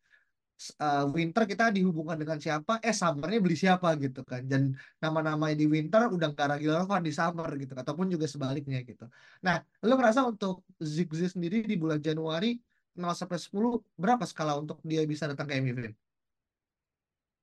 uh, 0.80 1.04
winter 1.16 1.42
kita 1.50 1.64
dihubungkan 1.76 2.16
dengan 2.22 2.38
siapa, 2.38 2.78
eh 2.86 2.94
summernya 2.94 3.38
beli 3.44 3.56
siapa 3.58 3.88
gitu 3.98 4.20
kan. 4.22 4.42
Dan 4.50 4.62
nama-nama 5.02 5.50
di 5.60 5.66
winter 5.66 6.10
udah 6.14 6.28
gak 6.36 6.48
lagi 6.58 6.66
relevan 6.70 7.02
di 7.02 7.12
summer 7.12 7.48
gitu, 7.58 7.72
ataupun 7.76 8.06
juga 8.14 8.26
sebaliknya 8.30 8.78
gitu. 8.82 9.04
Nah, 9.46 9.60
lu 9.86 9.94
ngerasa 9.98 10.20
untuk 10.26 10.64
Ziggy 10.78 11.26
sendiri 11.28 11.64
di 11.66 11.76
bulan 11.78 12.00
Januari 12.00 12.58
0 12.96 13.16
sampai 13.16 13.38
10 13.40 13.80
berapa 13.96 14.24
skala 14.28 14.52
untuk 14.60 14.78
dia 14.84 15.02
bisa 15.08 15.24
datang 15.30 15.48
ke 15.48 15.54
MU? 15.64 15.92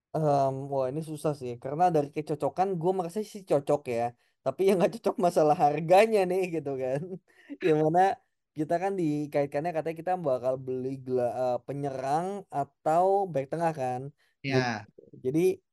Um, 0.09 0.65
wah 0.73 0.89
ini 0.89 1.05
susah 1.05 1.37
sih 1.37 1.61
karena 1.61 1.93
dari 1.93 2.09
kecocokan 2.09 2.81
gue 2.81 2.91
merasa 2.97 3.21
sih 3.21 3.45
cocok 3.45 3.81
ya 3.93 4.09
tapi 4.41 4.61
yang 4.65 4.81
gak 4.81 4.97
cocok 4.97 5.15
masalah 5.21 5.53
harganya 5.53 6.25
nih 6.25 6.41
gitu 6.57 6.73
kan 6.81 7.01
yang 7.65 7.77
mana 7.85 8.17
kita 8.59 8.75
kan 8.75 8.93
dikaitkannya 8.99 9.71
katanya 9.71 9.97
kita 9.97 10.13
bakal 10.19 10.59
beli 10.59 10.99
gela, 10.99 11.31
uh, 11.31 11.57
penyerang 11.63 12.43
atau 12.51 13.23
back 13.23 13.47
tengah 13.47 13.71
kan. 13.71 14.01
Ya. 14.43 14.83
Jadi 15.23 15.63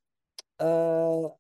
uh, 0.63 1.35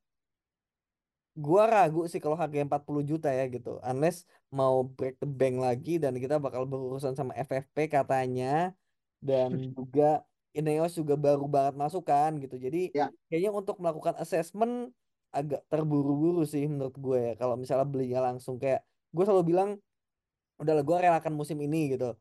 gua 1.38 1.62
ragu 1.70 2.10
sih 2.10 2.18
kalau 2.18 2.34
harga 2.34 2.66
40 2.66 3.06
juta 3.06 3.30
ya 3.30 3.46
gitu. 3.46 3.78
Unless 3.86 4.26
mau 4.50 4.82
break 4.82 5.22
the 5.22 5.28
bank 5.30 5.62
lagi 5.62 6.02
dan 6.02 6.18
kita 6.18 6.42
bakal 6.42 6.66
berurusan 6.66 7.14
sama 7.14 7.30
FFP 7.38 7.86
katanya 7.86 8.74
dan 9.22 9.54
juga 9.70 10.26
Ineos 10.56 10.96
juga 10.96 11.14
baru 11.20 11.46
banget 11.46 11.76
masuk 11.78 12.08
kan 12.08 12.34
gitu. 12.42 12.56
Jadi 12.56 12.90
ya. 12.96 13.12
kayaknya 13.28 13.52
untuk 13.52 13.76
melakukan 13.78 14.16
assessment 14.18 14.90
agak 15.28 15.60
terburu-buru 15.68 16.42
sih 16.48 16.64
menurut 16.64 16.96
gue 16.96 17.18
ya. 17.20 17.32
Kalau 17.36 17.54
misalnya 17.60 17.84
belinya 17.84 18.24
langsung 18.32 18.56
kayak 18.56 18.80
gue 19.12 19.24
selalu 19.28 19.44
bilang 19.52 19.70
udahlah 20.60 20.84
gue 20.84 20.96
relakan 20.96 21.32
musim 21.36 21.58
ini 21.60 21.96
gitu. 21.96 22.16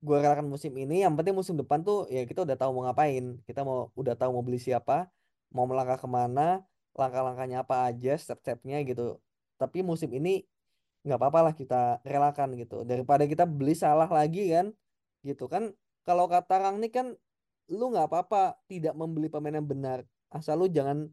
Gue 0.00 0.16
relakan 0.22 0.48
musim 0.48 0.72
ini 0.74 1.04
yang 1.04 1.12
penting 1.12 1.36
musim 1.36 1.54
depan 1.60 1.84
tuh 1.84 2.08
ya 2.08 2.24
kita 2.24 2.46
udah 2.46 2.56
tahu 2.56 2.70
mau 2.76 2.82
ngapain. 2.88 3.36
Kita 3.44 3.60
mau 3.66 3.92
udah 3.94 4.14
tahu 4.16 4.30
mau 4.32 4.44
beli 4.44 4.58
siapa 4.62 5.10
mau 5.50 5.66
melangkah 5.66 5.98
ke 5.98 6.08
mana 6.08 6.62
langkah-langkahnya 6.94 7.62
apa 7.62 7.90
aja 7.90 8.14
step-stepnya 8.18 8.82
gitu. 8.86 9.18
Tapi 9.60 9.82
musim 9.84 10.10
ini 10.14 10.46
nggak 11.04 11.18
apa-apa 11.20 11.40
lah 11.50 11.54
kita 11.54 12.00
relakan 12.06 12.54
gitu. 12.56 12.82
Daripada 12.86 13.24
kita 13.26 13.44
beli 13.44 13.74
salah 13.76 14.08
lagi 14.08 14.50
kan 14.54 14.72
gitu 15.26 15.46
kan. 15.50 15.74
Kalau 16.06 16.26
kata 16.26 16.54
Rang 16.58 16.80
nih 16.80 16.90
kan 16.90 17.06
lu 17.70 17.84
nggak 17.92 18.08
apa-apa 18.10 18.56
tidak 18.66 18.96
membeli 18.96 19.28
pemain 19.28 19.58
yang 19.58 19.68
benar. 19.68 19.98
Asal 20.32 20.58
lu 20.58 20.66
jangan 20.70 21.06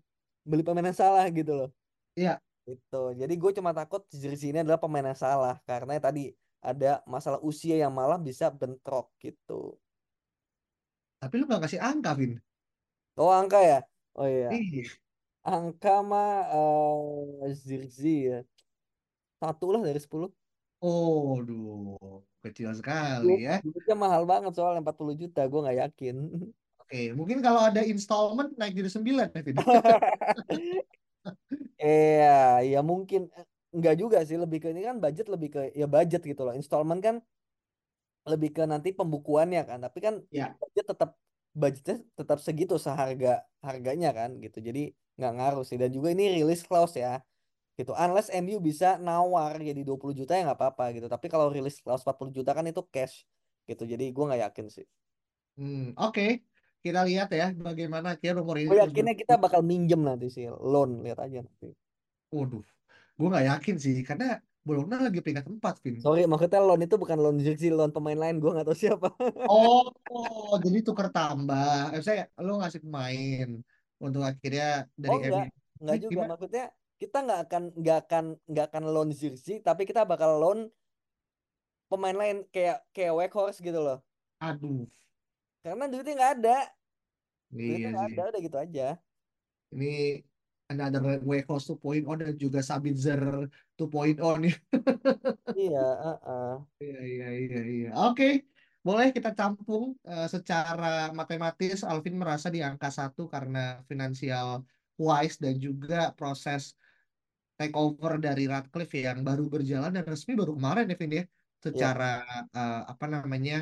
beli 0.47 0.63
pemain 0.63 0.85
yang 0.85 0.97
salah 0.97 1.27
gitu 1.27 1.53
loh. 1.53 1.69
Iya 2.17 2.41
itu. 2.67 3.03
Jadi 3.15 3.33
gue 3.39 3.51
cuma 3.55 3.71
takut 3.71 4.03
jersey 4.11 4.51
ini 4.51 4.61
adalah 4.61 4.77
pemain 4.77 5.07
yang 5.07 5.17
salah 5.17 5.55
karena 5.63 5.95
tadi 5.97 6.35
ada 6.59 6.99
masalah 7.07 7.39
usia 7.39 7.79
yang 7.79 7.93
malah 7.95 8.19
bisa 8.19 8.51
bentrok 8.51 9.09
gitu. 9.23 9.79
Tapi 11.17 11.33
lu 11.39 11.49
gak 11.49 11.65
kasih 11.65 11.81
angka, 11.81 12.13
Vin. 12.13 12.37
Oh, 13.17 13.33
angka 13.33 13.57
ya? 13.63 13.79
Oh 14.13 14.27
iya. 14.29 14.53
Angka 15.41 16.05
mah 16.05 16.45
uh, 16.53 17.49
jersey 17.55 18.29
ya. 18.29 18.39
Satu 19.41 19.73
lah 19.73 19.81
dari 19.81 19.97
sepuluh. 19.97 20.29
Oh, 20.83 21.41
duh. 21.41 22.21
Kecil 22.45 22.69
sekali 22.77 23.47
ya. 23.47 23.57
Duitnya 23.65 23.97
mahal 23.97 24.29
banget 24.29 24.53
soalnya 24.53 24.85
40 24.85 25.17
juta. 25.17 25.41
Gue 25.49 25.65
gak 25.65 25.79
yakin. 25.89 26.15
Oke, 26.77 27.11
mungkin 27.17 27.41
kalau 27.41 27.65
ada 27.65 27.81
installment 27.81 28.53
naik 28.59 28.77
jadi 28.77 28.89
9 28.93 29.33
ya, 29.33 29.41
Vin. 29.41 29.55
Iya, 31.77 32.65
ya 32.71 32.79
mungkin 32.81 33.21
enggak 33.73 33.93
eh, 33.95 33.99
juga 34.01 34.17
sih 34.27 34.37
lebih 34.43 34.57
ke 34.63 34.67
ini 34.73 34.81
kan 34.87 34.97
budget 35.03 35.25
lebih 35.33 35.49
ke 35.53 35.59
ya 35.77 35.85
budget 35.85 36.21
gitu 36.25 36.41
loh. 36.45 36.53
Installment 36.57 37.01
kan 37.05 37.15
lebih 38.27 38.49
ke 38.55 38.63
nanti 38.65 38.89
pembukuannya 38.91 39.61
kan. 39.69 39.79
Tapi 39.85 39.99
kan 40.01 40.13
ya. 40.33 40.57
budget 40.57 40.85
tetap 40.91 41.09
budgetnya 41.57 41.95
tetap 42.13 42.37
segitu 42.43 42.75
seharga 42.81 43.45
harganya 43.61 44.09
kan 44.13 44.29
gitu. 44.41 44.57
Jadi 44.61 44.93
nggak 45.17 45.33
ngaruh 45.37 45.63
sih 45.65 45.77
dan 45.81 45.89
juga 45.93 46.13
ini 46.13 46.33
release 46.41 46.65
clause 46.65 46.97
ya. 46.97 47.21
Gitu. 47.77 47.93
Unless 47.93 48.33
MU 48.33 48.57
bisa 48.57 48.97
nawar 48.97 49.61
jadi 49.61 49.81
20 49.85 50.17
juta 50.17 50.33
ya 50.33 50.49
nggak 50.49 50.59
apa-apa 50.59 50.97
gitu. 50.97 51.07
Tapi 51.07 51.25
kalau 51.29 51.53
release 51.53 51.77
clause 51.79 52.01
40 52.01 52.33
juta 52.33 52.51
kan 52.57 52.65
itu 52.65 52.81
cash 52.89 53.23
gitu. 53.69 53.85
Jadi 53.85 54.09
gue 54.09 54.23
nggak 54.27 54.41
yakin 54.49 54.65
sih. 54.73 54.85
Hmm, 55.57 55.93
oke. 55.97 56.13
Okay 56.13 56.56
kita 56.87 57.01
lihat 57.03 57.29
ya 57.35 57.51
bagaimana 57.51 58.15
kira 58.15 58.39
rumor 58.39 58.57
ini. 58.57 58.71
Gue 58.71 58.79
yakinnya 58.79 59.15
kita 59.15 59.35
bakal 59.35 59.61
minjem 59.61 59.99
nanti 59.99 60.31
sih 60.31 60.47
loan 60.47 61.03
lihat 61.03 61.19
aja 61.19 61.43
nanti. 61.43 61.75
Waduh, 62.31 62.63
gue 63.19 63.27
nggak 63.27 63.47
yakin 63.55 63.75
sih 63.75 63.99
karena 64.03 64.39
Bologna 64.67 64.99
lagi 64.99 65.23
peringkat 65.23 65.47
empat, 65.47 65.79
Vin. 65.79 66.03
Sorry, 66.03 66.27
maksudnya 66.27 66.59
loan 66.59 66.83
itu 66.83 66.99
bukan 66.99 67.15
loan 67.15 67.39
jersey, 67.39 67.71
loan 67.71 67.95
pemain 67.95 68.19
lain. 68.19 68.43
Gue 68.43 68.51
nggak 68.51 68.67
tahu 68.67 68.75
siapa. 68.75 69.07
oh, 69.47 69.87
oh, 70.11 70.55
jadi 70.59 70.83
tuker 70.83 71.07
tambah. 71.07 71.95
Eh, 71.95 72.03
saya 72.03 72.27
lo 72.35 72.59
ngasih 72.59 72.83
pemain 72.83 73.63
untuk 74.03 74.27
akhirnya 74.27 74.83
dari 74.99 75.07
oh, 75.15 75.19
enggak, 75.23 75.47
enggak 75.79 75.97
juga. 76.03 76.11
Gimana? 76.11 76.31
Maksudnya 76.35 76.65
kita 76.99 77.17
nggak 77.23 77.39
akan 77.47 77.63
nggak 77.79 77.97
akan 78.03 78.25
nggak 78.43 78.65
akan 78.67 78.83
loan 78.91 79.09
jersey, 79.15 79.63
tapi 79.63 79.87
kita 79.87 80.03
bakal 80.03 80.35
loan 80.35 80.59
pemain 81.87 82.17
lain 82.19 82.43
kayak 82.51 82.83
kayak 82.91 83.15
Weghorst 83.15 83.63
gitu 83.63 83.79
loh. 83.79 84.03
Aduh. 84.43 84.83
Karena 85.63 85.87
duitnya 85.87 86.13
nggak 86.19 86.33
ada. 86.43 86.57
Iya 87.53 87.59
duitnya 87.63 87.89
nggak 87.91 88.05
ada, 88.11 88.21
udah 88.31 88.41
gitu 88.43 88.57
aja. 88.57 88.85
Ini 89.73 89.87
Another 90.67 91.23
Wekos 91.23 91.63
2.0 91.71 92.03
dan 92.19 92.35
juga 92.35 92.59
Sabitzer 92.59 93.21
2.0 93.79 94.35
nih. 94.43 94.55
Iya, 95.57 95.79
uh-uh. 95.79 96.47
Iya, 96.83 96.99
iya, 97.07 97.27
iya, 97.41 97.59
iya. 97.73 97.87
Oke, 98.03 98.45
boleh 98.83 99.07
kita 99.15 99.31
campung 99.39 99.95
eh, 100.05 100.27
secara 100.27 101.09
matematis. 101.15 101.87
Alvin 101.87 102.15
merasa 102.21 102.47
di 102.51 102.59
angka 102.59 102.91
satu 102.91 103.31
karena 103.33 103.81
financial 103.89 104.47
wise 104.99 105.37
dan 105.43 105.55
juga 105.65 106.11
proses 106.19 106.75
takeover 107.57 108.19
dari 108.21 108.43
Radcliffe 108.45 108.97
yang 109.07 109.19
baru 109.27 109.43
berjalan 109.53 109.91
dan 109.95 110.05
resmi 110.05 110.33
baru 110.37 110.53
kemarin 110.59 110.85
ya 110.91 110.95
Vin 111.01 111.11
ya. 111.19 111.23
Secara 111.65 112.05
eh, 112.53 112.81
apa 112.91 113.05
namanya 113.07 113.55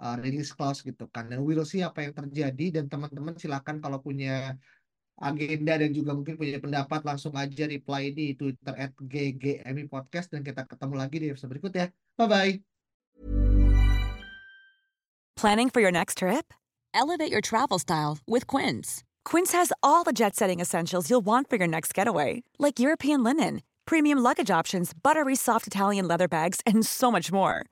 eh, 0.00 0.16
release 0.22 0.54
clause 0.56 0.80
gitu 0.80 1.10
kan. 1.10 1.28
Dan 1.28 1.44
we'll 1.44 1.66
see 1.66 1.84
apa 1.84 2.06
yang 2.06 2.14
terjadi 2.16 2.80
dan 2.80 2.84
teman-teman 2.88 3.36
silakan 3.36 3.82
kalau 3.82 3.98
punya 4.00 4.56
agenda 5.20 5.78
dan 5.78 5.92
juga 5.92 6.16
mungkin 6.16 6.34
punya 6.34 6.58
pendapat 6.58 7.04
langsung 7.04 7.36
aja 7.36 7.68
reply 7.68 8.10
di 8.10 8.34
Twitter 8.34 8.74
at 8.74 8.90
GGMI 8.96 9.84
Podcast 9.86 10.32
dan 10.32 10.42
kita 10.42 10.64
ketemu 10.66 10.94
lagi 10.96 11.16
di 11.20 11.26
episode 11.30 11.52
berikutnya. 11.52 11.92
Bye-bye. 12.16 12.64
Planning 15.36 15.70
for 15.70 15.80
your 15.80 15.90
next 15.90 16.18
trip? 16.18 16.54
Elevate 16.94 17.32
your 17.32 17.40
travel 17.40 17.78
style 17.78 18.18
with 18.28 18.46
Quince. 18.46 19.02
Quince 19.24 19.52
has 19.52 19.72
all 19.82 20.04
the 20.04 20.12
jet 20.12 20.36
setting 20.36 20.60
essentials 20.60 21.08
you'll 21.08 21.24
want 21.24 21.48
for 21.48 21.56
your 21.56 21.66
next 21.66 21.94
getaway, 21.94 22.42
like 22.58 22.78
European 22.78 23.22
linen, 23.22 23.62
premium 23.86 24.18
luggage 24.18 24.50
options, 24.50 24.92
buttery 24.92 25.34
soft 25.34 25.66
Italian 25.66 26.06
leather 26.06 26.28
bags, 26.28 26.60
and 26.66 26.84
so 26.84 27.10
much 27.10 27.32
more. 27.32 27.71